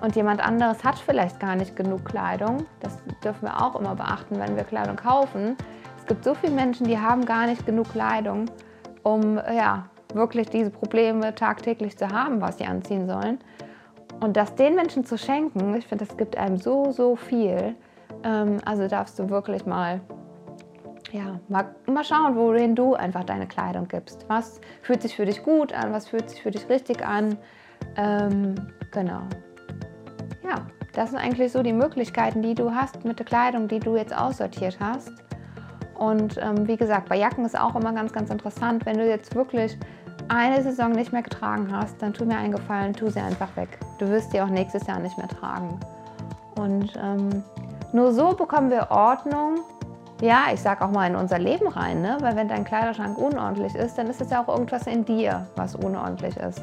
und 0.00 0.16
jemand 0.16 0.44
anderes 0.44 0.84
hat 0.84 0.98
vielleicht 0.98 1.40
gar 1.40 1.56
nicht 1.56 1.76
genug 1.76 2.04
Kleidung. 2.04 2.66
Das 2.80 2.98
dürfen 3.22 3.42
wir 3.42 3.62
auch 3.62 3.78
immer 3.78 3.94
beachten, 3.94 4.38
wenn 4.38 4.56
wir 4.56 4.64
Kleidung 4.64 4.96
kaufen. 4.96 5.56
Es 5.98 6.06
gibt 6.06 6.24
so 6.24 6.34
viele 6.34 6.52
Menschen, 6.52 6.86
die 6.86 6.98
haben 6.98 7.24
gar 7.24 7.46
nicht 7.46 7.66
genug 7.66 7.90
Kleidung, 7.90 8.46
um 9.02 9.36
ja, 9.36 9.86
wirklich 10.14 10.48
diese 10.48 10.70
Probleme 10.70 11.34
tagtäglich 11.34 11.98
zu 11.98 12.08
haben, 12.08 12.40
was 12.40 12.58
sie 12.58 12.64
anziehen 12.64 13.06
sollen. 13.06 13.38
Und 14.20 14.36
das 14.36 14.54
den 14.54 14.74
Menschen 14.74 15.04
zu 15.04 15.18
schenken, 15.18 15.74
ich 15.76 15.86
finde, 15.86 16.04
das 16.04 16.16
gibt 16.16 16.36
einem 16.36 16.56
so, 16.56 16.90
so 16.92 17.16
viel. 17.16 17.74
Ähm, 18.24 18.58
also 18.64 18.88
darfst 18.88 19.18
du 19.18 19.28
wirklich 19.30 19.66
mal, 19.66 20.00
ja, 21.12 21.40
mal, 21.48 21.74
mal 21.86 22.04
schauen, 22.04 22.36
wohin 22.36 22.74
du 22.74 22.94
einfach 22.94 23.24
deine 23.24 23.46
Kleidung 23.46 23.88
gibst. 23.88 24.26
Was 24.28 24.60
fühlt 24.82 25.02
sich 25.02 25.16
für 25.16 25.24
dich 25.24 25.42
gut 25.42 25.72
an, 25.72 25.92
was 25.92 26.08
fühlt 26.08 26.28
sich 26.28 26.42
für 26.42 26.50
dich 26.50 26.68
richtig 26.68 27.04
an. 27.06 27.38
Ähm, 27.96 28.54
genau. 28.90 29.22
Ja, 30.42 30.66
das 30.92 31.10
sind 31.10 31.18
eigentlich 31.18 31.52
so 31.52 31.62
die 31.62 31.72
Möglichkeiten, 31.72 32.42
die 32.42 32.54
du 32.54 32.74
hast 32.74 33.04
mit 33.04 33.18
der 33.18 33.26
Kleidung, 33.26 33.68
die 33.68 33.80
du 33.80 33.96
jetzt 33.96 34.16
aussortiert 34.16 34.78
hast. 34.80 35.12
Und 35.94 36.38
ähm, 36.40 36.66
wie 36.68 36.76
gesagt, 36.76 37.08
bei 37.08 37.16
Jacken 37.16 37.44
ist 37.44 37.58
auch 37.58 37.74
immer 37.74 37.92
ganz, 37.92 38.12
ganz 38.12 38.30
interessant, 38.30 38.86
wenn 38.86 38.98
du 38.98 39.08
jetzt 39.08 39.34
wirklich 39.34 39.76
eine 40.28 40.62
Saison 40.62 40.92
nicht 40.92 41.12
mehr 41.12 41.22
getragen 41.22 41.68
hast, 41.72 42.00
dann 42.02 42.12
tu 42.12 42.24
mir 42.24 42.36
einen 42.36 42.52
Gefallen, 42.52 42.92
tu 42.92 43.08
sie 43.08 43.20
einfach 43.20 43.54
weg. 43.56 43.78
Du 43.98 44.08
wirst 44.08 44.30
sie 44.30 44.40
auch 44.40 44.48
nächstes 44.48 44.86
Jahr 44.86 45.00
nicht 45.00 45.16
mehr 45.16 45.28
tragen. 45.28 45.80
Und 46.56 46.92
ähm, 47.02 47.42
nur 47.92 48.12
so 48.12 48.34
bekommen 48.34 48.70
wir 48.70 48.90
Ordnung, 48.90 49.60
ja, 50.20 50.46
ich 50.52 50.60
sag 50.60 50.82
auch 50.82 50.90
mal 50.90 51.06
in 51.06 51.16
unser 51.16 51.38
Leben 51.38 51.68
rein, 51.68 52.02
ne? 52.02 52.16
weil 52.20 52.34
wenn 52.34 52.48
dein 52.48 52.64
Kleiderschrank 52.64 53.16
unordentlich 53.16 53.74
ist, 53.74 53.96
dann 53.98 54.08
ist 54.08 54.20
es 54.20 54.30
ja 54.30 54.42
auch 54.42 54.48
irgendwas 54.48 54.86
in 54.86 55.04
dir, 55.04 55.46
was 55.54 55.76
unordentlich 55.76 56.36
ist. 56.36 56.60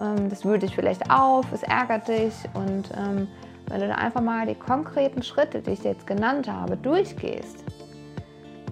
Ähm, 0.00 0.28
das 0.30 0.44
wühlt 0.44 0.62
dich 0.62 0.74
vielleicht 0.74 1.10
auf, 1.10 1.44
es 1.52 1.62
ärgert 1.62 2.08
dich 2.08 2.34
und 2.54 2.90
ähm, 2.96 3.28
wenn 3.68 3.80
du 3.80 3.88
da 3.88 3.94
einfach 3.96 4.20
mal 4.20 4.46
die 4.46 4.54
konkreten 4.54 5.22
Schritte, 5.22 5.60
die 5.60 5.72
ich 5.72 5.84
jetzt 5.84 6.06
genannt 6.06 6.50
habe, 6.50 6.76
durchgehst, 6.76 7.64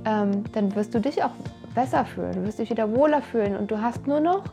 ähm, 0.05 0.45
dann 0.53 0.75
wirst 0.75 0.95
du 0.95 1.01
dich 1.01 1.23
auch 1.23 1.31
besser 1.75 2.05
fühlen, 2.05 2.33
du 2.33 2.45
wirst 2.45 2.59
dich 2.59 2.71
wieder 2.71 2.91
wohler 2.95 3.23
fühlen 3.23 3.57
und 3.57 3.71
du 3.71 3.81
hast 3.81 4.07
nur 4.07 4.21
noch, 4.21 4.45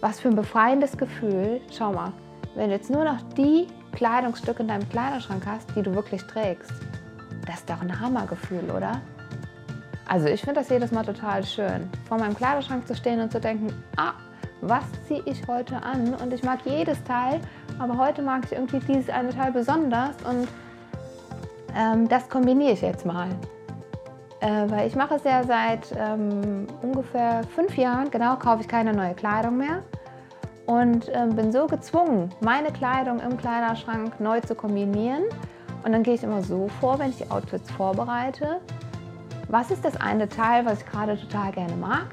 was 0.00 0.20
für 0.20 0.28
ein 0.28 0.36
befreiendes 0.36 0.96
Gefühl, 0.96 1.60
schau 1.70 1.92
mal, 1.92 2.12
wenn 2.56 2.68
du 2.68 2.74
jetzt 2.74 2.90
nur 2.90 3.04
noch 3.04 3.20
die 3.36 3.68
Kleidungsstücke 3.92 4.62
in 4.62 4.68
deinem 4.68 4.88
Kleiderschrank 4.88 5.44
hast, 5.46 5.74
die 5.76 5.82
du 5.82 5.94
wirklich 5.94 6.22
trägst, 6.24 6.72
das 7.46 7.56
ist 7.56 7.70
doch 7.70 7.80
ein 7.80 8.00
Hammergefühl, 8.00 8.70
oder? 8.70 9.00
Also 10.10 10.26
ich 10.26 10.40
finde 10.40 10.58
das 10.58 10.68
jedes 10.68 10.90
Mal 10.90 11.04
total 11.04 11.44
schön, 11.44 11.88
vor 12.08 12.18
meinem 12.18 12.34
Kleiderschrank 12.34 12.84
zu 12.84 12.96
stehen 12.96 13.20
und 13.20 13.30
zu 13.30 13.38
denken, 13.38 13.72
ah, 13.96 14.14
was 14.60 14.82
ziehe 15.06 15.22
ich 15.24 15.46
heute 15.46 15.80
an? 15.80 16.14
Und 16.14 16.32
ich 16.32 16.42
mag 16.42 16.58
jedes 16.64 17.02
Teil, 17.04 17.40
aber 17.78 17.96
heute 17.96 18.20
mag 18.20 18.42
ich 18.44 18.50
irgendwie 18.50 18.80
dieses 18.80 19.08
eine 19.08 19.30
Teil 19.30 19.52
besonders 19.52 20.16
und 20.28 20.48
ähm, 21.76 22.08
das 22.08 22.28
kombiniere 22.28 22.72
ich 22.72 22.80
jetzt 22.80 23.06
mal. 23.06 23.28
Äh, 24.40 24.68
weil 24.68 24.88
ich 24.88 24.96
mache 24.96 25.14
es 25.14 25.22
ja 25.22 25.44
seit 25.44 25.94
ähm, 25.96 26.66
ungefähr 26.82 27.42
fünf 27.54 27.76
Jahren, 27.76 28.10
genau, 28.10 28.34
kaufe 28.34 28.62
ich 28.62 28.68
keine 28.68 28.92
neue 28.92 29.14
Kleidung 29.14 29.58
mehr 29.58 29.84
und 30.66 31.08
ähm, 31.14 31.36
bin 31.36 31.52
so 31.52 31.68
gezwungen, 31.68 32.34
meine 32.40 32.72
Kleidung 32.72 33.20
im 33.20 33.36
Kleiderschrank 33.36 34.18
neu 34.18 34.40
zu 34.40 34.56
kombinieren. 34.56 35.22
Und 35.84 35.92
dann 35.92 36.02
gehe 36.02 36.14
ich 36.14 36.24
immer 36.24 36.42
so 36.42 36.66
vor, 36.80 36.98
wenn 36.98 37.10
ich 37.10 37.18
die 37.18 37.30
Outfits 37.30 37.70
vorbereite. 37.70 38.60
Was 39.50 39.72
ist 39.72 39.84
das 39.84 39.96
eine 39.96 40.28
Teil, 40.28 40.64
was 40.64 40.78
ich 40.78 40.86
gerade 40.86 41.18
total 41.18 41.50
gerne 41.50 41.74
mag? 41.74 42.06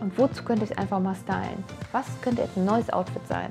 Und 0.00 0.16
wozu 0.16 0.42
könnte 0.42 0.64
ich 0.64 0.78
einfach 0.78 0.98
mal 0.98 1.14
stylen? 1.14 1.62
Was 1.92 2.06
könnte 2.22 2.40
jetzt 2.40 2.56
ein 2.56 2.64
neues 2.64 2.88
Outfit 2.88 3.28
sein? 3.28 3.50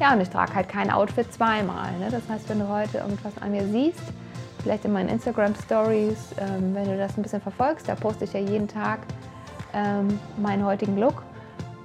Ja, 0.00 0.12
und 0.12 0.20
ich 0.20 0.28
trage 0.30 0.52
halt 0.52 0.68
kein 0.68 0.90
Outfit 0.90 1.32
zweimal. 1.32 1.92
Ne? 2.00 2.08
Das 2.10 2.28
heißt, 2.28 2.48
wenn 2.48 2.58
du 2.58 2.66
heute 2.66 2.98
irgendwas 2.98 3.38
an 3.40 3.52
mir 3.52 3.64
siehst, 3.68 4.02
vielleicht 4.64 4.84
in 4.84 4.92
meinen 4.92 5.08
Instagram 5.10 5.54
Stories, 5.54 6.34
ähm, 6.38 6.74
wenn 6.74 6.86
du 6.86 6.98
das 6.98 7.16
ein 7.16 7.22
bisschen 7.22 7.40
verfolgst, 7.40 7.88
da 7.88 7.94
poste 7.94 8.24
ich 8.24 8.32
ja 8.32 8.40
jeden 8.40 8.66
Tag 8.66 8.98
ähm, 9.72 10.18
meinen 10.36 10.64
heutigen 10.64 10.98
Look. 10.98 11.22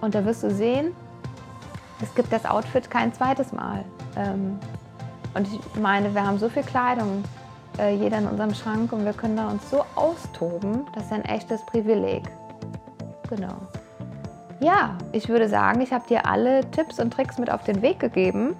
Und 0.01 0.15
da 0.15 0.25
wirst 0.25 0.41
du 0.41 0.49
sehen, 0.49 0.95
es 2.01 2.15
gibt 2.15 2.33
das 2.33 2.43
Outfit 2.43 2.89
kein 2.89 3.13
zweites 3.13 3.51
Mal. 3.53 3.85
Ähm, 4.15 4.57
und 5.35 5.47
ich 5.47 5.59
meine, 5.79 6.11
wir 6.15 6.25
haben 6.25 6.39
so 6.39 6.49
viel 6.49 6.63
Kleidung, 6.63 7.23
äh, 7.81 7.95
jeder 7.95 8.19
in 8.19 8.27
unserem 8.27 8.53
Schrank, 8.53 8.93
und 8.93 9.03
wir 9.03 9.13
können 9.13 9.35
da 9.35 9.49
uns 9.49 9.69
so 9.69 9.83
austoben, 9.95 10.85
das 10.93 11.05
ist 11.05 11.11
ein 11.11 11.25
echtes 11.25 11.65
Privileg. 11.65 12.23
Genau. 13.29 13.55
Ja, 14.59 14.95
ich 15.11 15.27
würde 15.27 15.49
sagen, 15.49 15.81
ich 15.81 15.91
habe 15.91 16.07
dir 16.07 16.25
alle 16.27 16.69
Tipps 16.71 16.99
und 16.99 17.11
Tricks 17.11 17.39
mit 17.39 17.49
auf 17.49 17.63
den 17.63 17.81
Weg 17.81 17.99
gegeben, 17.99 18.55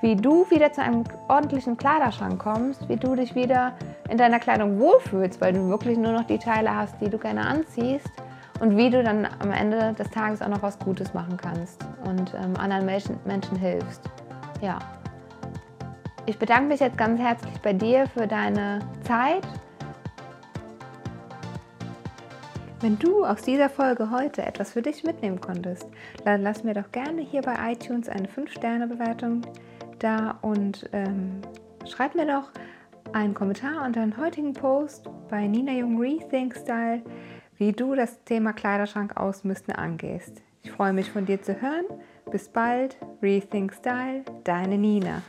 wie 0.00 0.14
du 0.14 0.48
wieder 0.50 0.72
zu 0.72 0.82
einem 0.82 1.04
ordentlichen 1.28 1.76
Kleiderschrank 1.76 2.40
kommst, 2.40 2.88
wie 2.88 2.96
du 2.96 3.14
dich 3.14 3.34
wieder 3.34 3.72
in 4.08 4.18
deiner 4.18 4.38
Kleidung 4.38 4.78
wohlfühlst, 4.78 5.40
weil 5.40 5.52
du 5.52 5.68
wirklich 5.68 5.98
nur 5.98 6.12
noch 6.12 6.24
die 6.24 6.38
Teile 6.38 6.74
hast, 6.74 6.94
die 7.00 7.08
du 7.08 7.18
gerne 7.18 7.46
anziehst 7.46 8.10
und 8.60 8.76
wie 8.76 8.90
du 8.90 9.02
dann 9.02 9.26
am 9.40 9.50
Ende 9.50 9.92
des 9.94 10.10
Tages 10.10 10.42
auch 10.42 10.48
noch 10.48 10.62
was 10.62 10.78
Gutes 10.78 11.12
machen 11.14 11.36
kannst 11.36 11.84
und 12.04 12.34
ähm, 12.34 12.56
anderen 12.56 12.86
Menschen, 12.86 13.18
Menschen 13.24 13.56
hilfst. 13.56 14.02
Ja. 14.60 14.78
Ich 16.24 16.38
bedanke 16.38 16.68
mich 16.68 16.78
jetzt 16.78 16.96
ganz 16.96 17.20
herzlich 17.20 17.60
bei 17.62 17.72
dir 17.72 18.06
für 18.06 18.28
deine 18.28 18.78
Zeit. 19.02 19.42
Wenn 22.80 22.96
du 22.98 23.24
aus 23.24 23.42
dieser 23.42 23.68
Folge 23.68 24.10
heute 24.10 24.42
etwas 24.46 24.72
für 24.72 24.82
dich 24.82 25.02
mitnehmen 25.02 25.40
konntest, 25.40 25.88
dann 26.24 26.42
lass 26.42 26.62
mir 26.62 26.74
doch 26.74 26.92
gerne 26.92 27.22
hier 27.22 27.42
bei 27.42 27.72
iTunes 27.72 28.08
eine 28.08 28.28
5-Sterne-Bewertung 28.28 29.42
da 29.98 30.38
und 30.42 30.88
ähm, 30.92 31.40
schreib 31.88 32.14
mir 32.14 32.26
doch 32.26 32.50
einen 33.12 33.34
Kommentar 33.34 33.84
unter 33.84 34.00
den 34.00 34.16
heutigen 34.16 34.52
Post 34.52 35.08
bei 35.28 35.48
Nina 35.48 35.72
Jung 35.72 36.00
Rethink 36.00 36.54
Style, 36.56 37.02
wie 37.56 37.72
du 37.72 37.96
das 37.96 38.22
Thema 38.22 38.52
Kleiderschrank 38.52 39.16
ausmisten 39.16 39.74
angehst. 39.74 40.40
Ich 40.62 40.70
freue 40.70 40.92
mich 40.92 41.10
von 41.10 41.26
dir 41.26 41.42
zu 41.42 41.60
hören. 41.60 41.84
Bis 42.30 42.48
bald, 42.48 42.96
Rethink 43.20 43.72
Style, 43.74 44.24
deine 44.44 44.78
Nina. 44.78 45.22